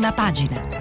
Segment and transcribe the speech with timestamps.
[0.00, 0.78] prima pagina.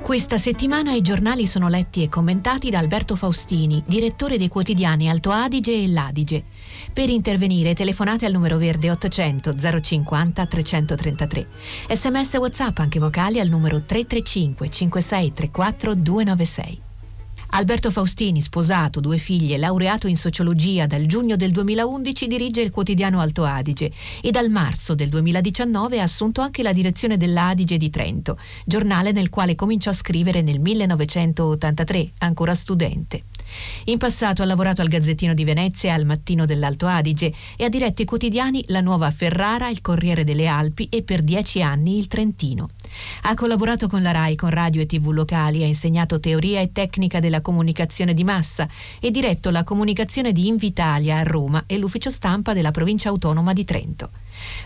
[0.00, 5.32] Questa settimana i giornali sono letti e commentati da Alberto Faustini, direttore dei quotidiani Alto
[5.32, 6.44] Adige e L'Adige.
[6.92, 9.52] Per intervenire telefonate al numero verde 800
[9.82, 11.46] 050 333.
[11.90, 16.85] Sms WhatsApp anche vocali al numero 335 5634 296.
[17.56, 23.18] Alberto Faustini, sposato, due figlie, laureato in sociologia, dal giugno del 2011 dirige il quotidiano
[23.18, 28.36] Alto Adige e dal marzo del 2019 ha assunto anche la direzione dell'Adige di Trento,
[28.66, 33.22] giornale nel quale cominciò a scrivere nel 1983, ancora studente.
[33.84, 38.02] In passato ha lavorato al Gazzettino di Venezia al Mattino dell'Alto Adige e ha diretto
[38.02, 42.70] i quotidiani La Nuova Ferrara, il Corriere delle Alpi e per dieci anni il Trentino.
[43.22, 47.20] Ha collaborato con la RAI, con radio e tv locali, ha insegnato teoria e tecnica
[47.20, 48.68] della comunicazione di massa
[49.00, 53.64] e diretto la comunicazione di Invitalia a Roma e l'ufficio stampa della provincia autonoma di
[53.64, 54.10] Trento.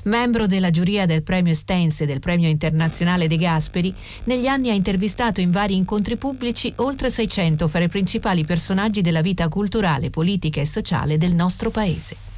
[0.05, 4.75] Membro della giuria del premio Stense e del premio internazionale De Gasperi, negli anni ha
[4.75, 10.61] intervistato in vari incontri pubblici oltre 600 fra i principali personaggi della vita culturale, politica
[10.61, 12.30] e sociale del nostro paese.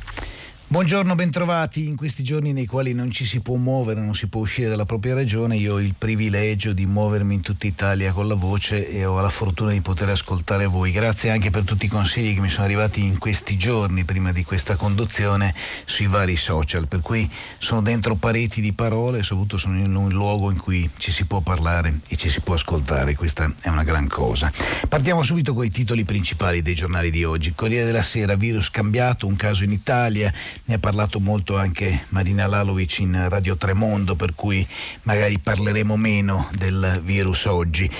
[0.72, 1.86] Buongiorno, bentrovati.
[1.86, 4.86] In questi giorni nei quali non ci si può muovere, non si può uscire dalla
[4.86, 9.04] propria regione, io ho il privilegio di muovermi in tutta Italia con la voce e
[9.04, 10.90] ho la fortuna di poter ascoltare voi.
[10.90, 14.44] Grazie anche per tutti i consigli che mi sono arrivati in questi giorni prima di
[14.44, 19.94] questa conduzione sui vari social, per cui sono dentro pareti di parole, soprattutto sono in
[19.94, 23.68] un luogo in cui ci si può parlare e ci si può ascoltare, questa è
[23.68, 24.50] una gran cosa.
[24.88, 27.52] Partiamo subito con i titoli principali dei giornali di oggi.
[27.54, 30.32] Corriere della Sera, virus cambiato, un caso in Italia
[30.64, 34.66] ne ha parlato molto anche Marina Lalovic in Radio Tremondo, per cui
[35.02, 37.90] magari parleremo meno del virus oggi.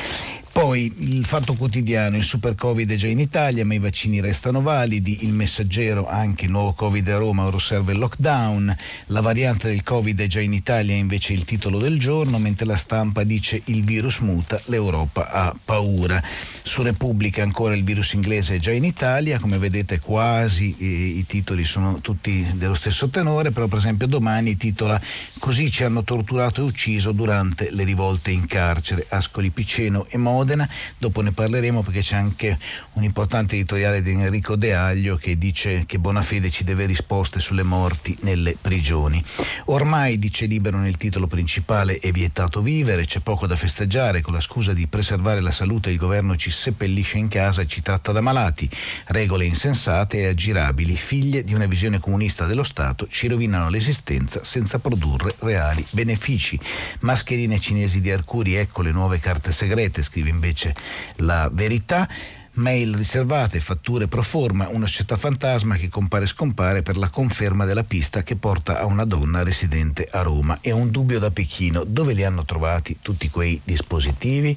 [0.53, 4.61] Poi il fatto quotidiano, il super covid è già in Italia ma i vaccini restano
[4.61, 9.83] validi, il messaggero anche nuovo covid a Roma, ora serve il lockdown, la variante del
[9.83, 13.83] covid è già in Italia invece il titolo del giorno, mentre la stampa dice il
[13.83, 16.23] virus muta, l'Europa ha paura.
[16.23, 21.24] Su Repubblica ancora il virus inglese è già in Italia, come vedete quasi eh, i
[21.27, 25.01] titoli sono tutti dello stesso tenore, però per esempio domani titola
[25.39, 30.41] Così ci hanno torturato e ucciso durante le rivolte in carcere, Ascoli Piceno e Modi
[30.42, 32.58] Modena, dopo ne parleremo perché c'è anche
[32.95, 37.63] un importante editoriale di Enrico De Aglio che dice che Bonafede ci deve risposte sulle
[37.63, 39.23] morti nelle prigioni.
[39.67, 44.41] Ormai, dice Libero nel titolo principale, è vietato vivere, c'è poco da festeggiare, con la
[44.41, 48.20] scusa di preservare la salute il governo ci seppellisce in casa e ci tratta da
[48.20, 48.69] malati,
[49.07, 54.80] regole insensate e aggirabili, figlie di una visione comunista dello Stato, ci rovinano l'esistenza senza
[54.80, 56.59] produrre reali benefici.
[57.01, 60.74] Mascherine cinesi di Arcuri, ecco le nuove carte segrete, scrive invece
[61.16, 62.08] la verità
[62.54, 67.64] mail riservate, fatture pro forma, una società fantasma che compare e scompare per la conferma
[67.64, 70.58] della pista che porta a una donna residente a Roma.
[70.60, 74.56] E un dubbio da Pechino, dove li hanno trovati tutti quei dispositivi?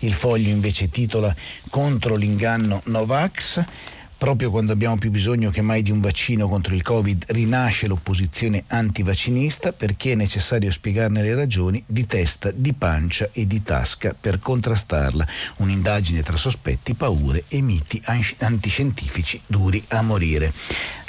[0.00, 1.34] Il foglio invece titola
[1.70, 3.64] Contro l'inganno Novax
[4.18, 8.64] Proprio quando abbiamo più bisogno che mai di un vaccino contro il Covid rinasce l'opposizione
[8.66, 14.38] antivaccinista perché è necessario spiegarne le ragioni di testa, di pancia e di tasca per
[14.38, 15.26] contrastarla.
[15.58, 18.02] Un'indagine tra sospetti, paure e miti
[18.38, 20.50] antiscientifici duri a morire.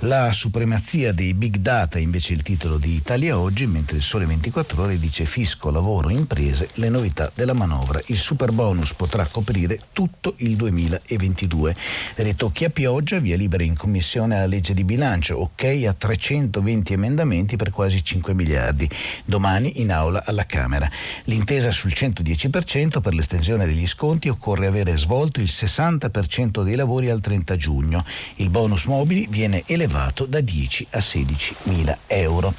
[0.02, 4.28] La supremazia dei big data invece è il titolo di Italia Oggi, mentre il Sole
[4.28, 8.00] 24 Ore dice fisco, lavoro, imprese, le novità della manovra.
[8.08, 11.76] Il super bonus potrà coprire tutto il 2022.
[12.16, 17.56] Ritocchi a pioggia, via libera in commissione alla legge di bilancio, ok a 320 emendamenti
[17.56, 18.90] per quasi 5 miliardi.
[19.24, 20.90] Domani in aula alla Camera.
[21.26, 27.22] L'intesa sul 110% per l'estensione degli sconti occorre avere svolto il 60% dei lavori al
[27.22, 28.04] 30 giugno.
[28.38, 32.54] Il bonus mobili viene elevato da 10 a 16 mila euro.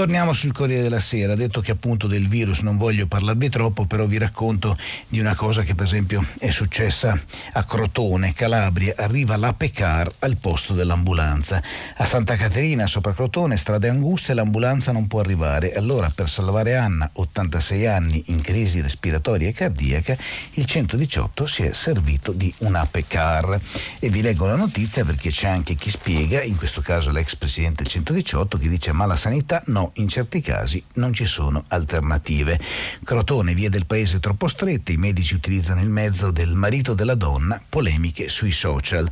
[0.00, 4.06] Torniamo sul Corriere della Sera, detto che appunto del virus non voglio parlarvi troppo, però
[4.06, 4.74] vi racconto
[5.08, 7.20] di una cosa che per esempio è successa
[7.52, 11.62] a Crotone, Calabria, arriva l'Apecar al posto dell'ambulanza.
[11.98, 15.74] A Santa Caterina, sopra Crotone, strade anguste, l'ambulanza non può arrivare.
[15.74, 20.16] Allora per salvare Anna, 86 anni, in crisi respiratoria e cardiaca,
[20.54, 23.60] il 118 si è servito di un Apecar.
[23.98, 27.82] E vi leggo la notizia perché c'è anche chi spiega, in questo caso l'ex presidente
[27.82, 32.58] del 118, che dice ma la sanità no, in certi casi non ci sono alternative.
[33.04, 37.62] Crotone, via del paese troppo strette, i medici utilizzano il mezzo del marito della donna,
[37.68, 39.08] polemiche sui social.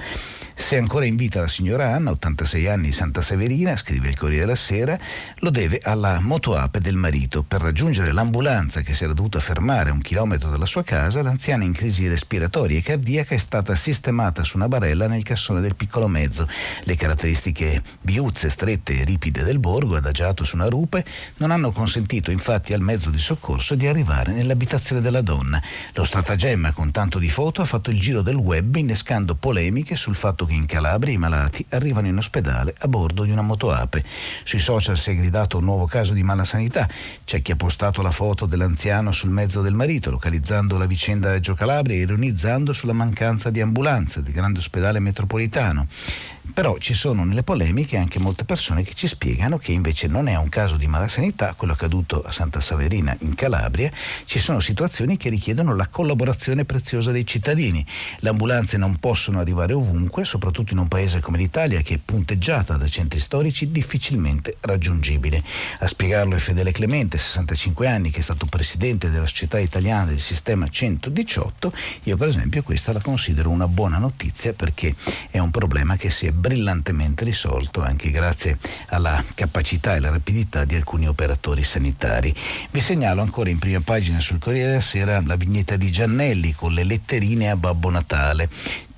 [0.54, 4.56] Se ancora in vita la signora Anna, 86 anni Santa Severina, scrive il Corriere della
[4.56, 4.98] Sera,
[5.36, 7.42] lo deve alla motoape del marito.
[7.42, 11.64] Per raggiungere l'ambulanza che si era dovuta fermare a un chilometro dalla sua casa, l'anziana
[11.64, 16.06] in crisi respiratoria e cardiaca è stata sistemata su una barella nel cassone del piccolo
[16.06, 16.46] mezzo.
[16.82, 21.04] Le caratteristiche viuzze, strette e ripide del borgo, adagiato su una rupe,
[21.36, 25.62] non hanno consentito infatti al mezzo di soccorso di arrivare nell'abitazione della donna.
[25.94, 30.16] Lo stratagemma con tanto di foto ha fatto il giro del web innescando polemiche sul
[30.16, 34.04] fatto che in Calabria i malati arrivano in ospedale a bordo di una motoape.
[34.42, 36.88] Sui social si è gridato un nuovo caso di malasanità.
[37.24, 41.32] C'è chi ha postato la foto dell'anziano sul mezzo del marito, localizzando la vicenda a
[41.32, 45.86] Reggio Calabria e ironizzando sulla mancanza di ambulanze del grande ospedale metropolitano.
[46.52, 50.36] Però ci sono nelle polemiche anche molte persone che ci spiegano che invece non è
[50.36, 53.90] un caso di malasanità quello accaduto a Santa Saverina in Calabria,
[54.24, 57.84] ci sono situazioni che richiedono la collaborazione preziosa dei cittadini.
[58.18, 62.76] Le ambulanze non possono arrivare ovunque, soprattutto in un paese come l'Italia che è punteggiata
[62.76, 65.42] da centri storici difficilmente raggiungibili.
[65.80, 70.20] A spiegarlo è Fedele Clemente, 65 anni, che è stato presidente della Società Italiana del
[70.20, 71.72] Sistema 118.
[72.04, 74.94] Io per esempio questa la considero una buona notizia perché
[75.30, 78.56] è un problema che si è brillantemente risolto anche grazie
[78.88, 82.34] alla capacità e alla rapidità di alcuni operatori sanitari.
[82.70, 86.72] Vi segnalo ancora in prima pagina sul Corriere della Sera la vignetta di Giannelli con
[86.72, 88.48] le letterine a Babbo Natale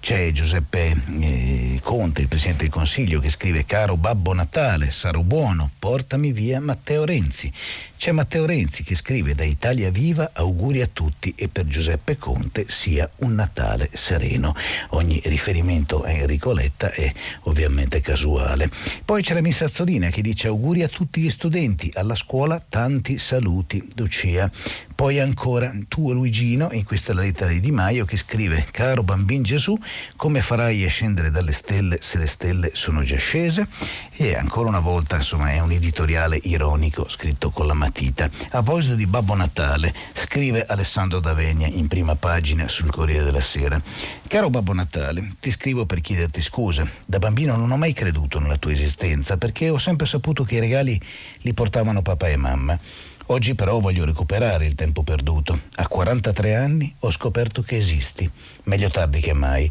[0.00, 5.70] c'è Giuseppe eh, Conte, il Presidente del Consiglio, che scrive Caro Babbo Natale, sarò buono,
[5.78, 7.52] portami via Matteo Renzi.
[8.00, 12.64] C'è Matteo Renzi che scrive da Italia Viva auguri a tutti e per Giuseppe Conte
[12.67, 14.55] sia un Natale sereno.
[14.93, 17.12] Ogni riferimento a Enrico Letta è
[17.43, 18.70] ovviamente casuale.
[19.05, 23.19] Poi c'è la Miss Azzolina che dice auguri a tutti gli studenti, alla scuola tanti
[23.19, 24.50] saluti, Lucia.
[24.94, 29.03] Poi ancora tu Luigino, e questa è la lettera di Di Maio che scrive Caro
[29.03, 29.75] bambin Gesù,
[30.17, 33.67] come farai a scendere dalle stelle se le stelle sono già scese?
[34.12, 38.25] E ancora una volta, insomma, è un editoriale ironico scritto con la matita.
[38.25, 43.81] A proposito di Babbo Natale, scrive Alessandro D'Avegna in prima pagina sul Corriere della Sera.
[44.28, 46.88] Caro Babbo Natale, ti scrivo per chiederti scusa.
[47.04, 50.60] Da bambino non ho mai creduto nella tua esistenza perché ho sempre saputo che i
[50.60, 50.98] regali
[51.40, 52.78] li portavano papà e mamma.
[53.26, 55.58] Oggi però voglio recuperare il tempo perduto.
[55.76, 58.28] A 43 anni ho scoperto che esisti,
[58.64, 59.70] meglio tardi che mai.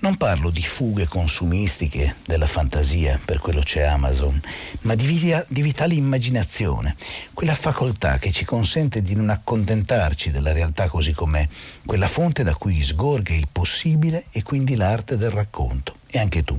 [0.00, 4.40] Non parlo di fughe consumistiche della fantasia, per quello c'è Amazon,
[4.82, 6.96] ma di, vita, di, vitale immaginazione,
[7.34, 11.46] quella facoltà che ci consente di non accontentarci della realtà così com'è,
[11.84, 15.96] quella fonte da cui sgorga il possibile e quindi l'arte del racconto.
[16.10, 16.58] E anche tu.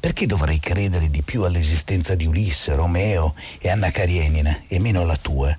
[0.00, 5.16] Perché dovrei credere di più all'esistenza di Ulisse, Romeo e Anna Karenina e meno alla
[5.16, 5.54] tua?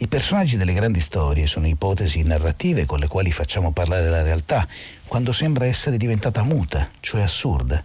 [0.00, 4.68] I personaggi delle grandi storie sono ipotesi narrative con le quali facciamo parlare la realtà,
[5.06, 7.82] quando sembra essere diventata muta, cioè assurda.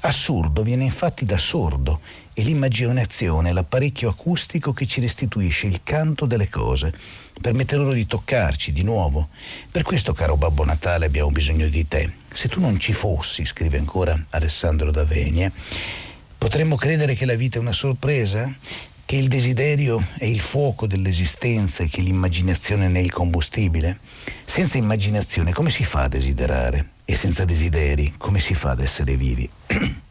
[0.00, 2.00] Assurdo viene infatti da sordo
[2.40, 6.90] e l'immaginazione è l'apparecchio acustico che ci restituisce il canto delle cose,
[7.38, 9.28] permette loro di toccarci di nuovo.
[9.70, 12.10] Per questo, caro Babbo Natale, abbiamo bisogno di te.
[12.32, 15.52] Se tu non ci fossi, scrive ancora Alessandro D'Avenia,
[16.38, 18.50] potremmo credere che la vita è una sorpresa?
[19.04, 23.98] Che il desiderio è il fuoco dell'esistenza e che l'immaginazione ne è il combustibile?
[24.46, 26.92] Senza immaginazione come si fa a desiderare?
[27.04, 29.50] E senza desideri come si fa ad essere vivi?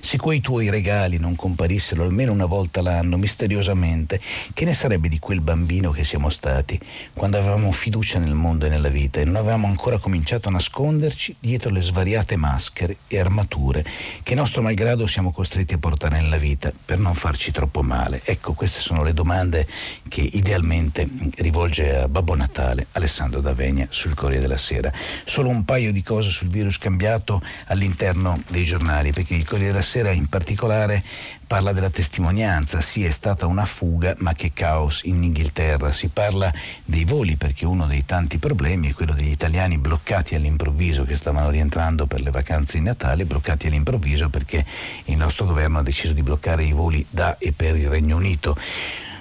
[0.00, 4.20] Se quei tuoi regali non comparissero almeno una volta l'anno, misteriosamente,
[4.54, 6.78] che ne sarebbe di quel bambino che siamo stati,
[7.12, 11.36] quando avevamo fiducia nel mondo e nella vita e non avevamo ancora cominciato a nasconderci
[11.38, 13.84] dietro le svariate maschere e armature
[14.22, 18.22] che nostro malgrado siamo costretti a portare nella vita per non farci troppo male?
[18.24, 19.66] Ecco, queste sono le domande
[20.08, 24.92] che idealmente rivolge a Babbo Natale Alessandro D'Avegna sul Corriere della Sera.
[25.24, 29.82] Solo un paio di cose sul virus cambiato all'interno dei giornali, perché il Corriere della
[29.82, 31.02] Sera in particolare
[31.46, 35.92] parla della testimonianza, sì è stata una fuga, ma che caos in Inghilterra.
[35.92, 36.52] Si parla
[36.84, 41.48] dei voli perché uno dei tanti problemi è quello degli italiani bloccati all'improvviso che stavano
[41.48, 44.64] rientrando per le vacanze di Natale, bloccati all'improvviso perché
[45.06, 48.56] il nostro governo ha deciso di bloccare i voli da e per il Regno Unito.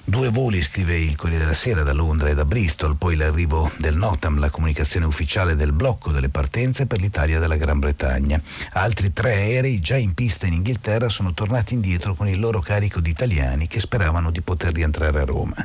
[0.09, 3.97] Due voli, scrive il Corriere della Sera, da Londra e da Bristol, poi l'arrivo del
[3.97, 8.41] NOTAM, la comunicazione ufficiale del blocco delle partenze per l'Italia dalla Gran Bretagna.
[8.71, 13.01] Altri tre aerei già in pista in Inghilterra sono tornati indietro con il loro carico
[13.01, 15.55] di italiani che speravano di poter rientrare a Roma.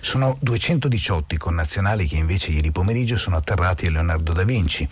[0.00, 4.88] Sono 218 i connazionali che invece ieri pomeriggio sono atterrati a Leonardo da Vinci,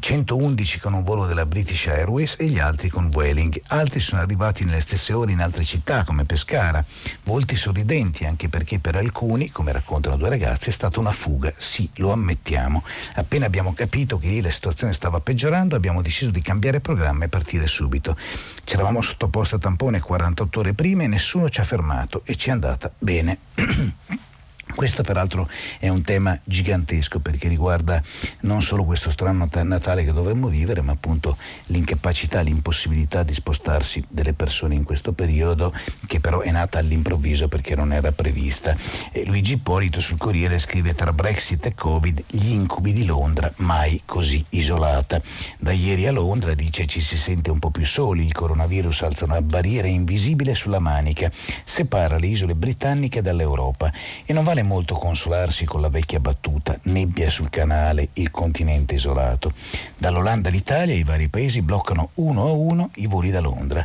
[0.00, 3.60] 111 con un volo della British Airways e gli altri con Vueling.
[3.66, 6.82] Altri sono arrivati nelle stesse ore in altre città come Pescara,
[7.24, 11.52] volti sorridenti attenti anche perché per alcuni, come raccontano due ragazzi, è stata una fuga,
[11.56, 12.82] sì, lo ammettiamo.
[13.14, 17.28] Appena abbiamo capito che lì la situazione stava peggiorando abbiamo deciso di cambiare programma e
[17.28, 18.16] partire subito.
[18.64, 22.48] Ci eravamo sottoposti a tampone 48 ore prima e nessuno ci ha fermato e ci
[22.48, 23.38] è andata bene.
[24.74, 28.02] Questo peraltro è un tema gigantesco perché riguarda
[28.40, 34.34] non solo questo strano Natale che dovremmo vivere, ma appunto l'incapacità, l'impossibilità di spostarsi delle
[34.34, 35.72] persone in questo periodo
[36.06, 38.76] che però è nata all'improvviso perché non era prevista.
[39.12, 44.02] E Luigi Ippolito sul Corriere scrive tra Brexit e Covid gli incubi di Londra mai
[44.04, 45.20] così isolata.
[45.58, 49.24] Da ieri a Londra dice ci si sente un po' più soli, il coronavirus alza
[49.24, 51.30] una barriera invisibile sulla manica,
[51.64, 53.90] separa le isole britanniche dall'Europa
[54.24, 59.52] e non vale molto consolarsi con la vecchia battuta, nebbia sul canale, il continente isolato.
[59.96, 63.84] Dall'Olanda all'Italia i vari paesi bloccano uno a uno i voli da Londra.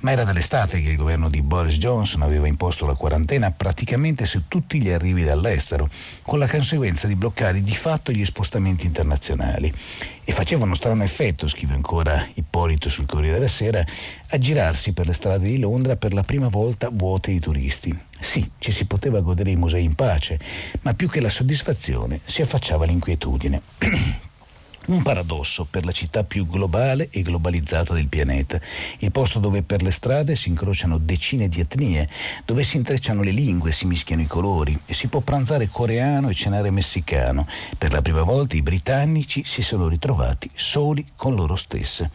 [0.00, 4.48] Ma era dall'estate che il governo di Boris Johnson aveva imposto la quarantena praticamente su
[4.48, 5.88] tutti gli arrivi dall'estero,
[6.22, 9.72] con la conseguenza di bloccare di fatto gli spostamenti internazionali.
[10.24, 13.84] E faceva uno strano effetto, scrive ancora Ippolito sul Corriere della Sera,
[14.28, 17.96] a girarsi per le strade di Londra per la prima volta vuote di turisti.
[18.20, 20.38] Sì, ci si poteva godere i musei in pace,
[20.82, 23.62] ma più che la soddisfazione si affacciava l'inquietudine.
[24.84, 28.60] Un paradosso per la città più globale e globalizzata del pianeta,
[28.98, 32.08] il posto dove per le strade si incrociano decine di etnie,
[32.44, 36.34] dove si intrecciano le lingue, si mischiano i colori e si può pranzare coreano e
[36.34, 37.46] cenare messicano.
[37.78, 42.10] Per la prima volta i britannici si sono ritrovati soli con loro stesse.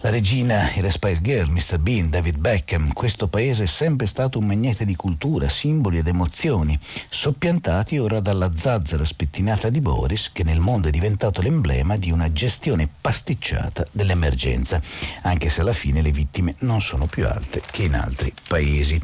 [0.00, 1.78] La regina e le Girl, Mr.
[1.78, 6.78] Bean, David Beckham, questo paese è sempre stato un magnete di cultura, simboli ed emozioni,
[7.08, 12.30] soppiantati ora dalla zazzera spettinata di Boris che nel mondo è diventato l'emblema di una
[12.30, 14.80] gestione pasticciata dell'emergenza,
[15.22, 19.00] anche se alla fine le vittime non sono più alte che in altri paesi.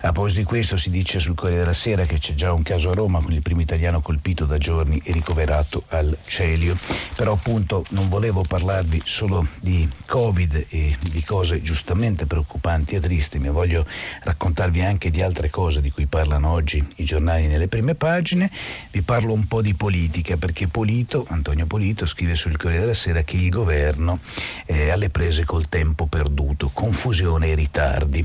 [0.00, 2.88] A proposito di questo si dice sul Corriere della Sera che c'è già un caso
[2.90, 6.74] a Roma con il primo italiano colpito da giorni e ricoverato al Celio,
[7.16, 13.00] però appunto non volevo parlarvi solo di Covid, Covid e di cose giustamente preoccupanti e
[13.00, 13.84] tristi, ma voglio
[14.22, 18.48] raccontarvi anche di altre cose di cui parlano oggi i giornali nelle prime pagine.
[18.92, 23.22] Vi parlo un po' di politica perché Polito, Antonio Polito scrive sul Corriere della Sera
[23.22, 24.20] che il governo
[24.64, 28.24] è alle prese col tempo perduto, confusione e ritardi.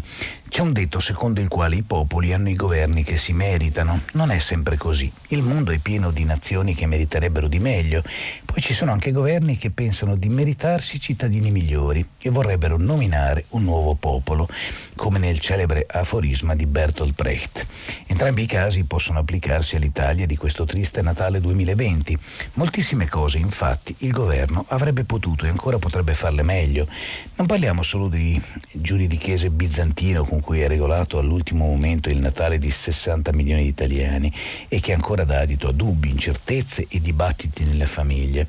[0.53, 4.01] C'è un detto secondo il quale i popoli hanno i governi che si meritano.
[4.11, 5.11] Non è sempre così.
[5.29, 8.03] Il mondo è pieno di nazioni che meriterebbero di meglio.
[8.45, 13.63] Poi ci sono anche governi che pensano di meritarsi cittadini migliori e vorrebbero nominare un
[13.63, 14.47] nuovo popolo,
[14.95, 17.65] come nel celebre aforisma di Bertolt Brecht.
[18.05, 22.15] Entrambi i casi possono applicarsi all'Italia di questo triste Natale 2020.
[22.53, 26.87] Moltissime cose, infatti, il governo avrebbe potuto e ancora potrebbe farle meglio.
[27.37, 28.39] Non parliamo solo di
[28.71, 33.63] giuri di chiese bizantino con cui è regolato all'ultimo momento il Natale di 60 milioni
[33.63, 34.31] di italiani
[34.67, 38.47] e che ancora dà adito a dubbi, incertezze e dibattiti nelle famiglie.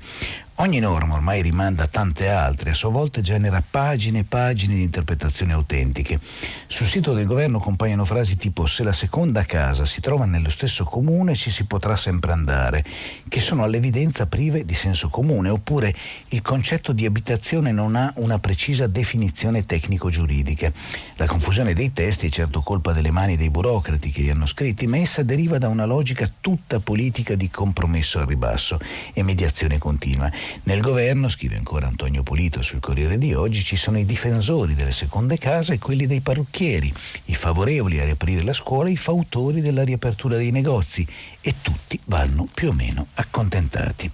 [0.58, 4.82] Ogni norma ormai rimanda a tante altre, a sua volta genera pagine e pagine di
[4.82, 6.20] interpretazioni autentiche.
[6.68, 10.84] Sul sito del governo compaiono frasi tipo se la seconda casa si trova nello stesso
[10.84, 12.84] comune ci si potrà sempre andare,
[13.28, 15.92] che sono all'evidenza prive di senso comune, oppure
[16.28, 20.70] il concetto di abitazione non ha una precisa definizione tecnico-giuridica.
[21.16, 24.86] La confusione dei testi è certo colpa delle mani dei burocrati che li hanno scritti,
[24.86, 28.78] ma essa deriva da una logica tutta politica di compromesso al ribasso
[29.12, 30.30] e mediazione continua.
[30.64, 34.92] Nel governo, scrive ancora Antonio Polito sul Corriere di oggi, ci sono i difensori delle
[34.92, 36.92] seconde case e quelli dei parrucchieri,
[37.26, 41.06] i favorevoli a riaprire la scuola e i fautori della riapertura dei negozi
[41.40, 44.10] e tutti vanno più o meno accontentati.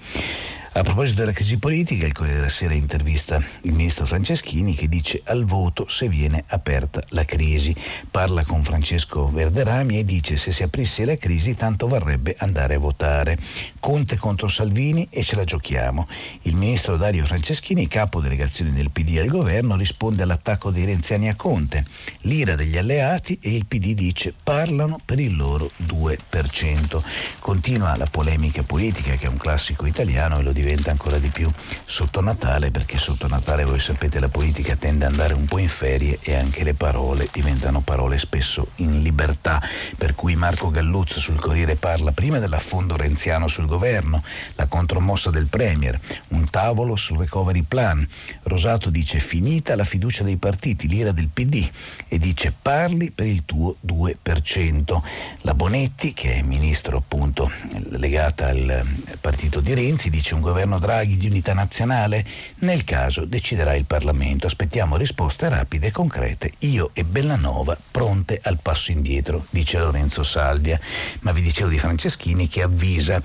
[0.72, 5.20] A proposito della crisi politica, il Corriere della Sera intervista il ministro Franceschini che dice
[5.24, 7.74] al voto se viene aperta la crisi.
[8.08, 12.78] Parla con Francesco Verderami e dice se si aprisse la crisi tanto varrebbe andare a
[12.78, 13.36] votare.
[13.80, 16.06] Conte contro Salvini e ce la giochiamo.
[16.42, 21.34] Il ministro Dario Franceschini, capo delegazione del PD al governo, risponde all'attacco dei renziani a
[21.34, 21.84] Conte.
[22.20, 27.02] L'ira degli alleati e il PD dice parlano per il loro 2%.
[27.40, 31.50] Continua la polemica politica che è un classico italiano e lo diventa ancora di più
[31.85, 35.69] sotto Natale perché sotto Natale voi sapete la politica tende ad andare un po' in
[35.69, 39.61] ferie e anche le parole diventano parole spesso in libertà
[39.97, 44.23] per cui Marco Galluzzo sul Corriere parla prima dell'affondo renziano sul governo,
[44.55, 45.99] la contromossa del Premier,
[46.29, 48.07] un tavolo sul recovery plan.
[48.45, 51.69] Rosato dice finita la fiducia dei partiti, l'ira del PD
[52.09, 55.02] e dice parli per il tuo 2%.
[55.43, 57.50] La Bonetti che è ministro appunto
[57.90, 58.85] legata al
[59.21, 60.40] partito di Renzi dice un
[60.78, 62.25] Draghi di unità nazionale?
[62.59, 64.47] Nel caso deciderà il Parlamento.
[64.47, 66.52] Aspettiamo risposte rapide e concrete.
[66.61, 70.78] Io e Bellanova pronte al passo indietro, dice Lorenzo Salvia.
[71.21, 73.21] Ma vi dicevo di Franceschini che avvisa.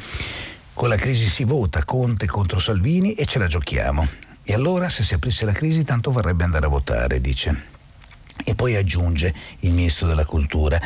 [0.74, 4.08] Con la crisi si vota Conte contro Salvini e ce la giochiamo.
[4.44, 7.75] E allora, se si aprisse la crisi, tanto vorrebbe andare a votare, dice.
[8.44, 10.80] E poi aggiunge il ministro della cultura,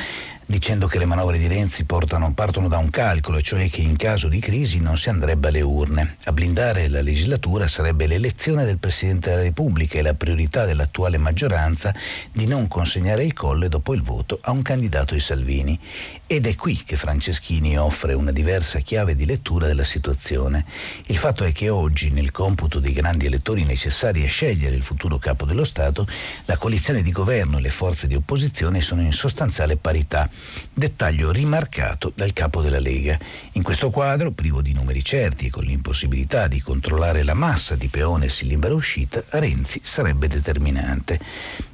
[0.46, 4.28] dicendo che le manovre di Renzi portano, partono da un calcolo, cioè che in caso
[4.28, 6.18] di crisi non si andrebbe alle urne.
[6.26, 11.94] A blindare la legislatura sarebbe l'elezione del Presidente della Repubblica e la priorità dell'attuale maggioranza
[12.32, 15.78] di non consegnare il colle dopo il voto a un candidato di Salvini.
[16.26, 20.66] Ed è qui che Franceschini offre una diversa chiave di lettura della situazione.
[21.08, 25.18] Il fatto è che oggi, nel computo dei grandi elettori necessari a scegliere il futuro
[25.18, 26.08] capo dello Stato,
[26.46, 30.30] la coalizione di governo e le forze di opposizione sono in sostanziale parità
[30.74, 33.18] dettaglio rimarcato dal capo della Lega.
[33.54, 37.88] In questo quadro, privo di numeri certi e con l'impossibilità di controllare la massa di
[37.88, 41.20] peones in libera uscita, Renzi sarebbe determinante.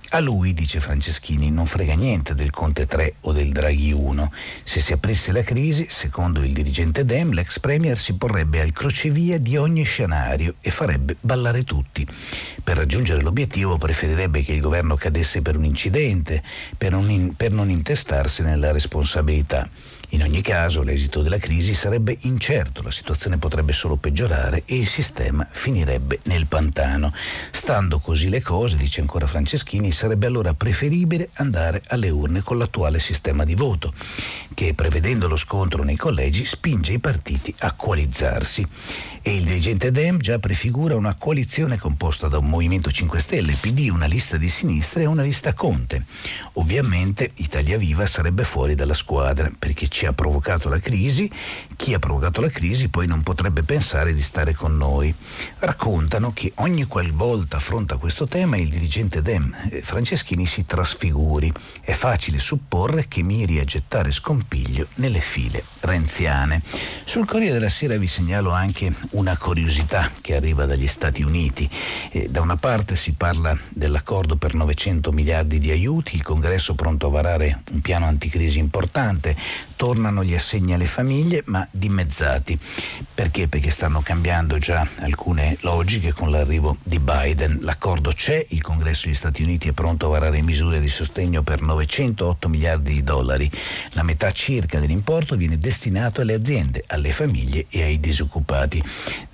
[0.10, 4.32] A lui, dice Franceschini, non frega niente del Conte 3 o del Draghi 1.
[4.64, 9.40] Se si aprisse la crisi, secondo il dirigente Dem, l'ex premier si porrebbe al crocevia
[9.40, 12.06] di ogni scenario e farebbe ballare tutti.
[12.64, 16.44] Per raggiungere l'obiettivo preferirebbe che il governo cadesse per un incidente,
[16.78, 19.68] per non, in, per non intestarsi nella responsabilità.
[20.10, 24.88] In ogni caso l'esito della crisi sarebbe incerto, la situazione potrebbe solo peggiorare e il
[24.88, 27.12] sistema finirebbe nel pantano.
[27.52, 33.00] Stando così le cose, dice ancora Franceschini, sarebbe allora preferibile andare alle urne con l'attuale
[33.00, 33.92] sistema di voto,
[34.54, 38.66] che prevedendo lo scontro nei collegi spinge i partiti a coalizzarsi.
[39.22, 43.90] E il dirigente Dem già prefigura una coalizione composta da un Movimento 5 Stelle, PD,
[43.92, 46.06] una lista di sinistra e una lista Conte.
[46.54, 51.32] Ovviamente Italia Viva sarebbe fuori dalla squadra perché ci ha provocato la crisi,
[51.76, 55.14] chi ha provocato la crisi poi non potrebbe pensare di stare con noi.
[55.60, 61.52] Raccontano che ogni qualvolta affronta questo tema il dirigente Dem eh, Franceschini si trasfiguri.
[61.82, 66.62] È facile supporre che miri a gettare scompiglio nelle file renziane.
[67.04, 71.70] Sul Corriere della Sera vi segnalo anche una curiosità che arriva dagli Stati Uniti.
[72.12, 77.08] Eh, da una parte si parla dell'accordo per 900 miliardi di aiuti, il Congresso pronto
[77.08, 79.36] a varare un piano anticrisi importante,
[79.76, 82.58] tornano gli assegni alle famiglie ma dimezzati.
[83.14, 83.48] Perché?
[83.48, 87.60] Perché stanno cambiando già alcune logiche con l'arrivo di Biden.
[87.62, 91.62] L'accordo c'è, il Congresso degli Stati Uniti è pronto a varare misure di sostegno per
[91.62, 93.50] 908 miliardi di dollari.
[93.92, 98.84] La metà circa dell'importo viene destinato alle aziende, alle famiglie e ai disoccupati.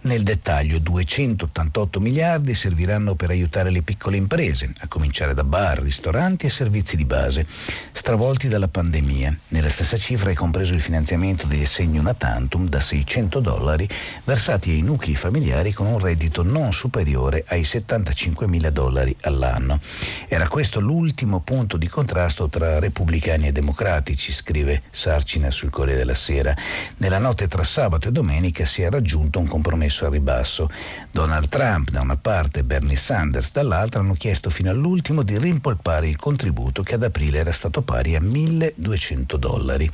[0.01, 6.45] Nel dettaglio 288 miliardi serviranno per aiutare le piccole imprese, a cominciare da bar, ristoranti
[6.45, 7.45] e servizi di base,
[7.91, 9.37] stravolti dalla pandemia.
[9.49, 13.89] Nella stessa cifra è compreso il finanziamento degli assegni una tantum da 600 dollari
[14.23, 19.79] versati ai nuclei familiari con un reddito non superiore ai 75 mila dollari all'anno.
[20.27, 26.13] Era questo l'ultimo punto di contrasto tra repubblicani e democratici, scrive Sarcina sul Corriere della
[26.13, 26.55] Sera.
[26.97, 30.69] Nella notte tra sabato e domenica si è raggiunto un compromesso messo al ribasso.
[31.09, 36.07] Donald Trump da una parte e Bernie Sanders dall'altra hanno chiesto fino all'ultimo di rimpolpare
[36.07, 39.89] il contributo che ad aprile era stato pari a 1.200 dollari.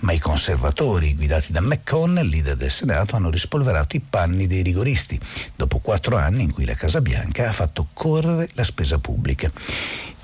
[0.00, 5.18] Ma i conservatori, guidati da McConnell, leader del Senato, hanno rispolverato i panni dei rigoristi,
[5.54, 9.50] dopo quattro anni in cui la Casa Bianca ha fatto correre la spesa pubblica.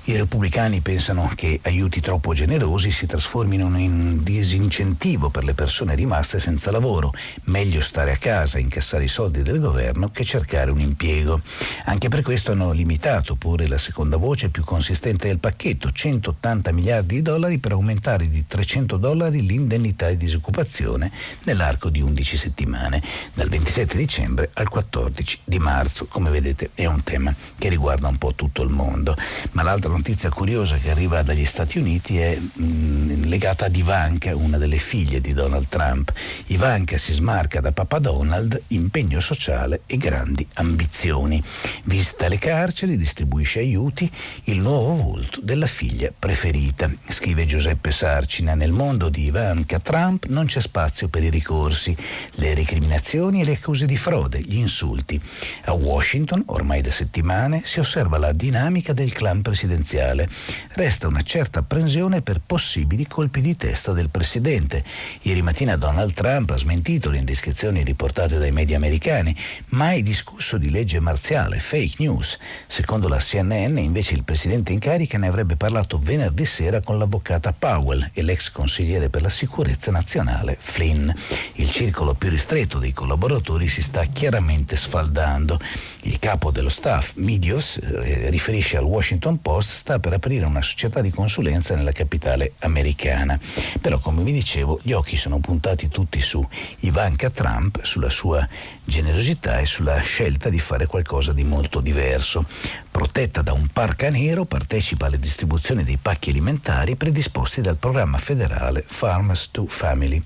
[0.05, 6.41] I repubblicani pensano che aiuti troppo generosi si trasformino in disincentivo per le persone rimaste
[6.41, 7.13] senza lavoro.
[7.43, 11.39] Meglio stare a casa e incassare i soldi del governo che cercare un impiego.
[11.85, 17.15] Anche per questo hanno limitato pure la seconda voce più consistente del pacchetto, 180 miliardi
[17.15, 21.13] di dollari per aumentare di 300 dollari l'indennità di disoccupazione
[21.43, 23.01] nell'arco di 11 settimane,
[23.33, 26.07] dal 27 dicembre al 14 di marzo.
[26.07, 29.15] Come vedete è un tema che riguarda un po' tutto il mondo.
[29.51, 34.35] Ma l'altra notizia curiosa che arriva dagli Stati Uniti è mh, mm, legata ad Ivanka,
[34.35, 36.11] una delle figlie di Donald Trump.
[36.47, 41.41] Ivanka si smarca da Papa Donald, impegno sociale e grandi ambizioni.
[41.83, 44.09] Visita le carceri, distribuisce aiuti,
[44.45, 46.91] il nuovo volto della figlia preferita.
[47.09, 51.95] Scrive Giuseppe Sarcina, nel mondo di Ivanka Trump non c'è spazio per i ricorsi,
[52.35, 55.21] le recriminazioni e le accuse di frode, gli insulti.
[55.65, 60.27] A Washington, ormai da settimane, si osserva la dinamica del clan presidenziale presidenziale.
[60.75, 64.83] Resta una certa apprensione per possibili colpi di testa del presidente.
[65.21, 69.35] Ieri mattina Donald Trump ha smentito le indiscrezioni riportate dai media americani,
[69.69, 72.37] mai discusso di legge marziale, fake news.
[72.65, 77.53] Secondo la CNN, invece, il presidente in carica ne avrebbe parlato venerdì sera con l'avvocata
[77.53, 81.09] Powell e l'ex consigliere per la sicurezza nazionale Flynn.
[81.53, 85.59] Il circolo più ristretto dei collaboratori si sta chiaramente sfaldando.
[86.01, 91.01] Il capo dello staff, Medios, eh, riferisce al Washington Post, sta per aprire una società
[91.01, 93.39] di consulenza nella capitale americana.
[93.81, 96.45] Però, come vi dicevo, gli occhi sono puntati tutti su
[96.79, 98.47] Ivanka Trump, sulla sua
[98.83, 102.45] generosità e sulla scelta di fare qualcosa di molto diverso.
[102.93, 108.83] Protetta da un parca nero, partecipa alle distribuzioni dei pacchi alimentari predisposti dal programma federale
[108.85, 110.21] Farmers to Family.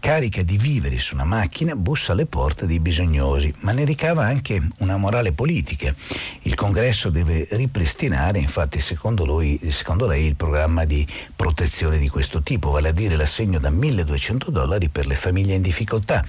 [0.00, 4.58] Carica di viveri su una macchina, bussa alle porte dei bisognosi, ma ne ricava anche
[4.78, 5.94] una morale politica.
[6.42, 12.40] Il congresso deve ripristinare, infatti, secondo, lui, secondo lei, il programma di protezione di questo
[12.40, 16.24] tipo, vale a dire l'assegno da 1200 dollari per le famiglie in difficoltà.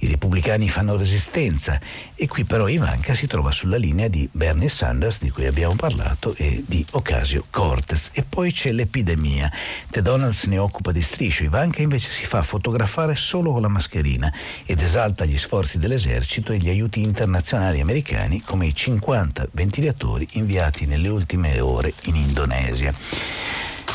[0.00, 1.80] I repubblicani fanno resistenza
[2.14, 6.34] e qui però Ivanka si trova sulla linea di Bernie Sanders, di cui abbiamo parlato,
[6.36, 8.10] e di Ocasio Cortez.
[8.12, 9.50] E poi c'è l'epidemia.
[9.88, 14.32] The Donalds ne occupa di striscio, Ivanka invece si fa fotografare solo con la mascherina
[14.64, 20.86] ed esalta gli sforzi dell'esercito e gli aiuti internazionali americani come i 50 ventilatori inviati
[20.86, 22.92] nelle ultime ore in Indonesia.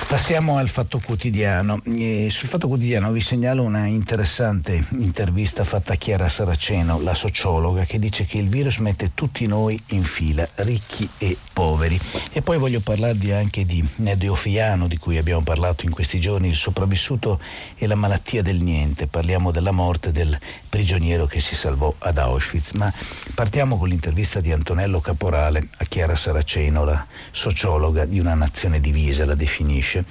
[0.08, 1.82] Passiamo al Fatto Quotidiano.
[1.84, 7.86] E sul Fatto Quotidiano vi segnalo una interessante intervista fatta a Chiara Saraceno, la sociologa,
[7.86, 12.00] che dice che il virus mette tutti noi in fila, ricchi e poveri.
[12.32, 16.50] E poi voglio parlarvi anche di Nedio Fiano, di cui abbiamo parlato in questi giorni,
[16.50, 17.40] il sopravvissuto
[17.76, 19.08] e la malattia del niente.
[19.08, 20.38] Parliamo della morte del
[20.70, 22.72] prigioniero che si salvò ad Auschwitz.
[22.72, 22.94] Ma
[23.34, 29.26] partiamo con l'intervista di Antonello Caporale a Chiara Saraceno, la sociologa di una nazione divisa,
[29.26, 30.04] la definisce dice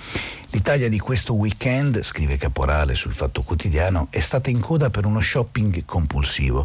[0.54, 5.20] L'Italia di questo weekend, scrive Caporale sul Fatto Quotidiano, è stata in coda per uno
[5.20, 6.64] shopping compulsivo.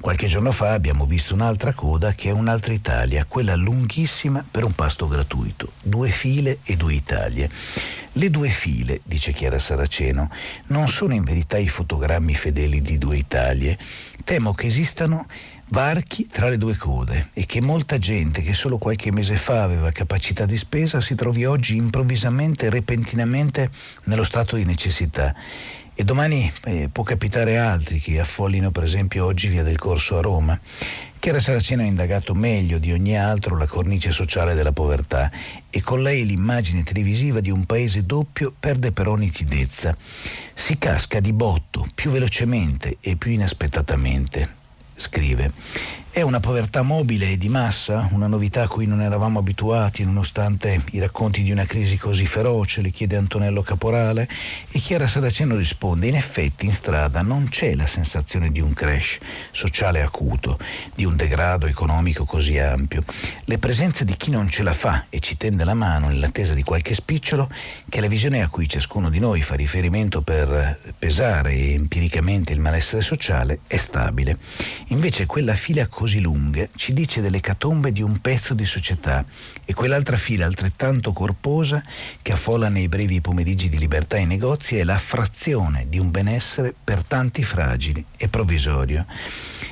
[0.00, 4.72] Qualche giorno fa abbiamo visto un'altra coda che è un'altra Italia, quella lunghissima per un
[4.72, 5.70] pasto gratuito.
[5.80, 7.48] Due file e due Italie.
[8.12, 10.28] Le due file, dice Chiara Saraceno,
[10.66, 13.78] non sono in verità i fotogrammi fedeli di due Italie.
[14.24, 15.26] Temo che esistano
[15.70, 19.90] varchi tra le due code e che molta gente che solo qualche mese fa aveva
[19.90, 23.70] capacità di spesa si trovi oggi improvvisamente e repentinamente
[24.04, 25.34] nello stato di necessità.
[25.94, 30.20] E domani eh, può capitare altri che affollino per esempio oggi via del Corso a
[30.20, 30.58] Roma.
[31.18, 35.28] Chiara Saraceno ha indagato meglio di ogni altro la cornice sociale della povertà
[35.68, 39.96] e con lei l'immagine televisiva di un paese doppio perde però nitidezza.
[40.54, 44.57] Si casca di botto più velocemente e più inaspettatamente
[44.98, 45.50] scrive.
[46.10, 50.82] È una povertà mobile e di massa, una novità a cui non eravamo abituati nonostante
[50.92, 54.28] i racconti di una crisi così feroce, le chiede Antonello Caporale
[54.70, 59.18] e Chiara Saraceno risponde, in effetti in strada non c'è la sensazione di un crash
[59.52, 60.58] sociale acuto,
[60.92, 63.02] di un degrado economico così ampio.
[63.44, 66.64] Le presenze di chi non ce la fa e ci tende la mano nell'attesa di
[66.64, 67.48] qualche spicciolo,
[67.88, 72.60] che è la visione a cui ciascuno di noi fa riferimento per pesare empiricamente il
[72.60, 74.36] malessere sociale, è stabile.
[74.88, 79.24] Invece quella fila così lunghe ci dice delle catombe di un pezzo di società
[79.70, 81.82] e quell'altra fila altrettanto corposa
[82.22, 86.74] che affolla nei brevi pomeriggi di libertà ai negozi è la frazione di un benessere
[86.82, 89.04] per tanti fragili e provvisorio.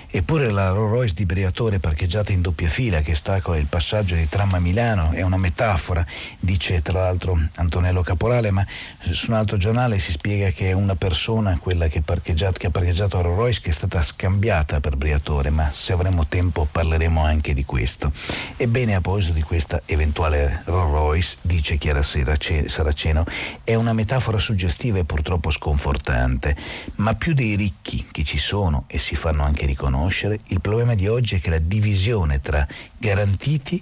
[0.08, 4.28] Eppure la Rolls Royce di Briatore parcheggiata in doppia fila che ostacola il passaggio di
[4.28, 6.06] tram a Milano è una metafora,
[6.38, 8.64] dice tra l'altro Antonello Caporale, ma
[9.00, 13.18] su un altro giornale si spiega che è una persona, quella che, che ha parcheggiato
[13.18, 17.52] a Rolls Royce, che è stata scambiata per Briatore, ma se avremo tempo parleremo anche
[17.52, 18.12] di questo.
[18.56, 23.24] Ebbene, a proposito di questa eventuale Rolls Royce, dice Chiara Saraceno,
[23.64, 26.56] è una metafora suggestiva e purtroppo sconfortante,
[26.96, 31.08] ma più dei ricchi che ci sono e si fanno anche riconoscere, il problema di
[31.08, 32.66] oggi è che la divisione tra
[32.98, 33.80] garantiti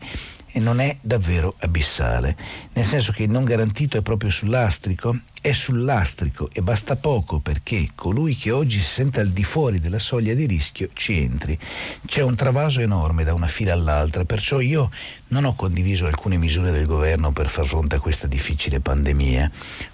[0.54, 2.36] non è davvero abissale,
[2.74, 7.38] nel senso che il non garantito è proprio sull'astrico è sul lastrico e basta poco
[7.38, 11.59] perché colui che oggi si sente al di fuori della soglia di rischio ci entri.
[12.07, 14.88] C'è un travaso enorme da una fila all'altra, perciò io
[15.35, 19.50] non ho condiviso alcune misure del governo per far fronte a questa difficile pandemia.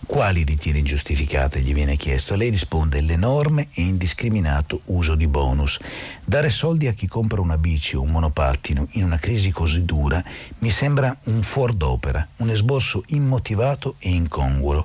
[0.06, 1.60] Quali ritiene giustificate?
[1.60, 2.34] gli viene chiesto.
[2.34, 5.78] Lei risponde l'enorme e indiscriminato uso di bonus.
[6.24, 10.22] Dare soldi a chi compra una bici o un monopattino in una crisi così dura
[10.58, 14.84] Mi sembra un fuor d'opera, un esborso immotivato e incongruo.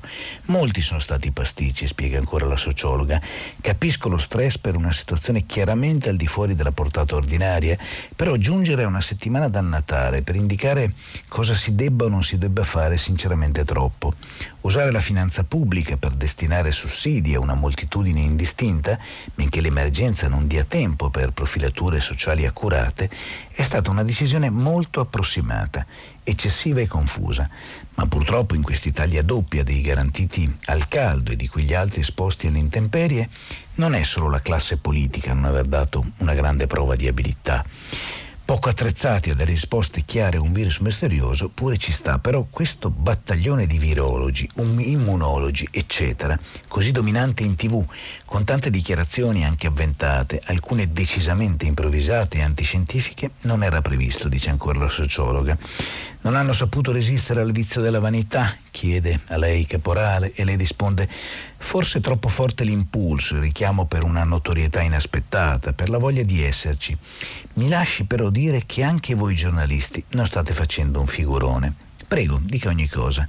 [0.56, 3.22] Molti sono stati i pasticci, spiega ancora la sociologa.
[3.60, 7.78] Capisco lo stress per una situazione chiaramente al di fuori della portata ordinaria,
[8.16, 10.94] però giungere a una settimana dal Natale per indicare
[11.28, 14.14] cosa si debba o non si debba fare è sinceramente troppo.
[14.62, 18.98] Usare la finanza pubblica per destinare sussidi a una moltitudine indistinta,
[19.34, 23.10] benché l'emergenza non dia tempo per profilature sociali accurate,
[23.52, 25.86] è stata una decisione molto approssimata,
[26.26, 27.50] eccessiva e confusa.
[27.94, 32.60] Ma purtroppo in quest'Italia doppia dei garantiti al caldo e di quegli altri esposti alle
[32.60, 33.30] intemperie,
[33.76, 37.64] non è solo la classe politica a non aver dato una grande prova di abilità
[38.46, 42.92] poco attrezzati a dare risposte chiare a un virus misterioso, pure ci sta, però questo
[42.92, 47.84] battaglione di virologi, immunologi, eccetera, così dominante in tv,
[48.24, 54.80] con tante dichiarazioni anche avventate, alcune decisamente improvvisate e antiscientifiche, non era previsto, dice ancora
[54.80, 55.58] la sociologa.
[56.26, 61.08] Non hanno saputo resistere al vizio della vanità, chiede a lei Caporale, e lei risponde
[61.56, 66.98] Forse troppo forte l'impulso, il richiamo per una notorietà inaspettata, per la voglia di esserci.
[67.54, 71.85] Mi lasci però dire che anche voi giornalisti non state facendo un figurone.
[72.08, 73.28] Prego, dica ogni cosa.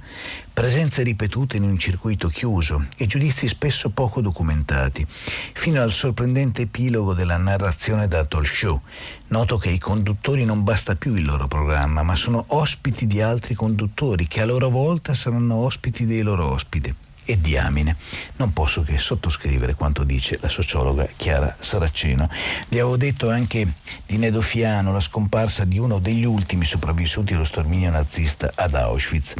[0.53, 7.13] Presenze ripetute in un circuito chiuso e giudizi spesso poco documentati, fino al sorprendente epilogo
[7.13, 8.79] della narrazione da talk show.
[9.27, 13.55] Noto che ai conduttori non basta più il loro programma, ma sono ospiti di altri
[13.55, 16.93] conduttori che a loro volta saranno ospiti dei loro ospiti
[17.27, 17.95] e diamine.
[18.37, 22.29] Non posso che sottoscrivere quanto dice la sociologa Chiara Saraceno.
[22.69, 23.67] Vi avevo detto anche
[24.05, 29.33] di Nedofiano, la scomparsa di uno degli ultimi sopravvissuti allo sterminio nazista ad Auschwitz.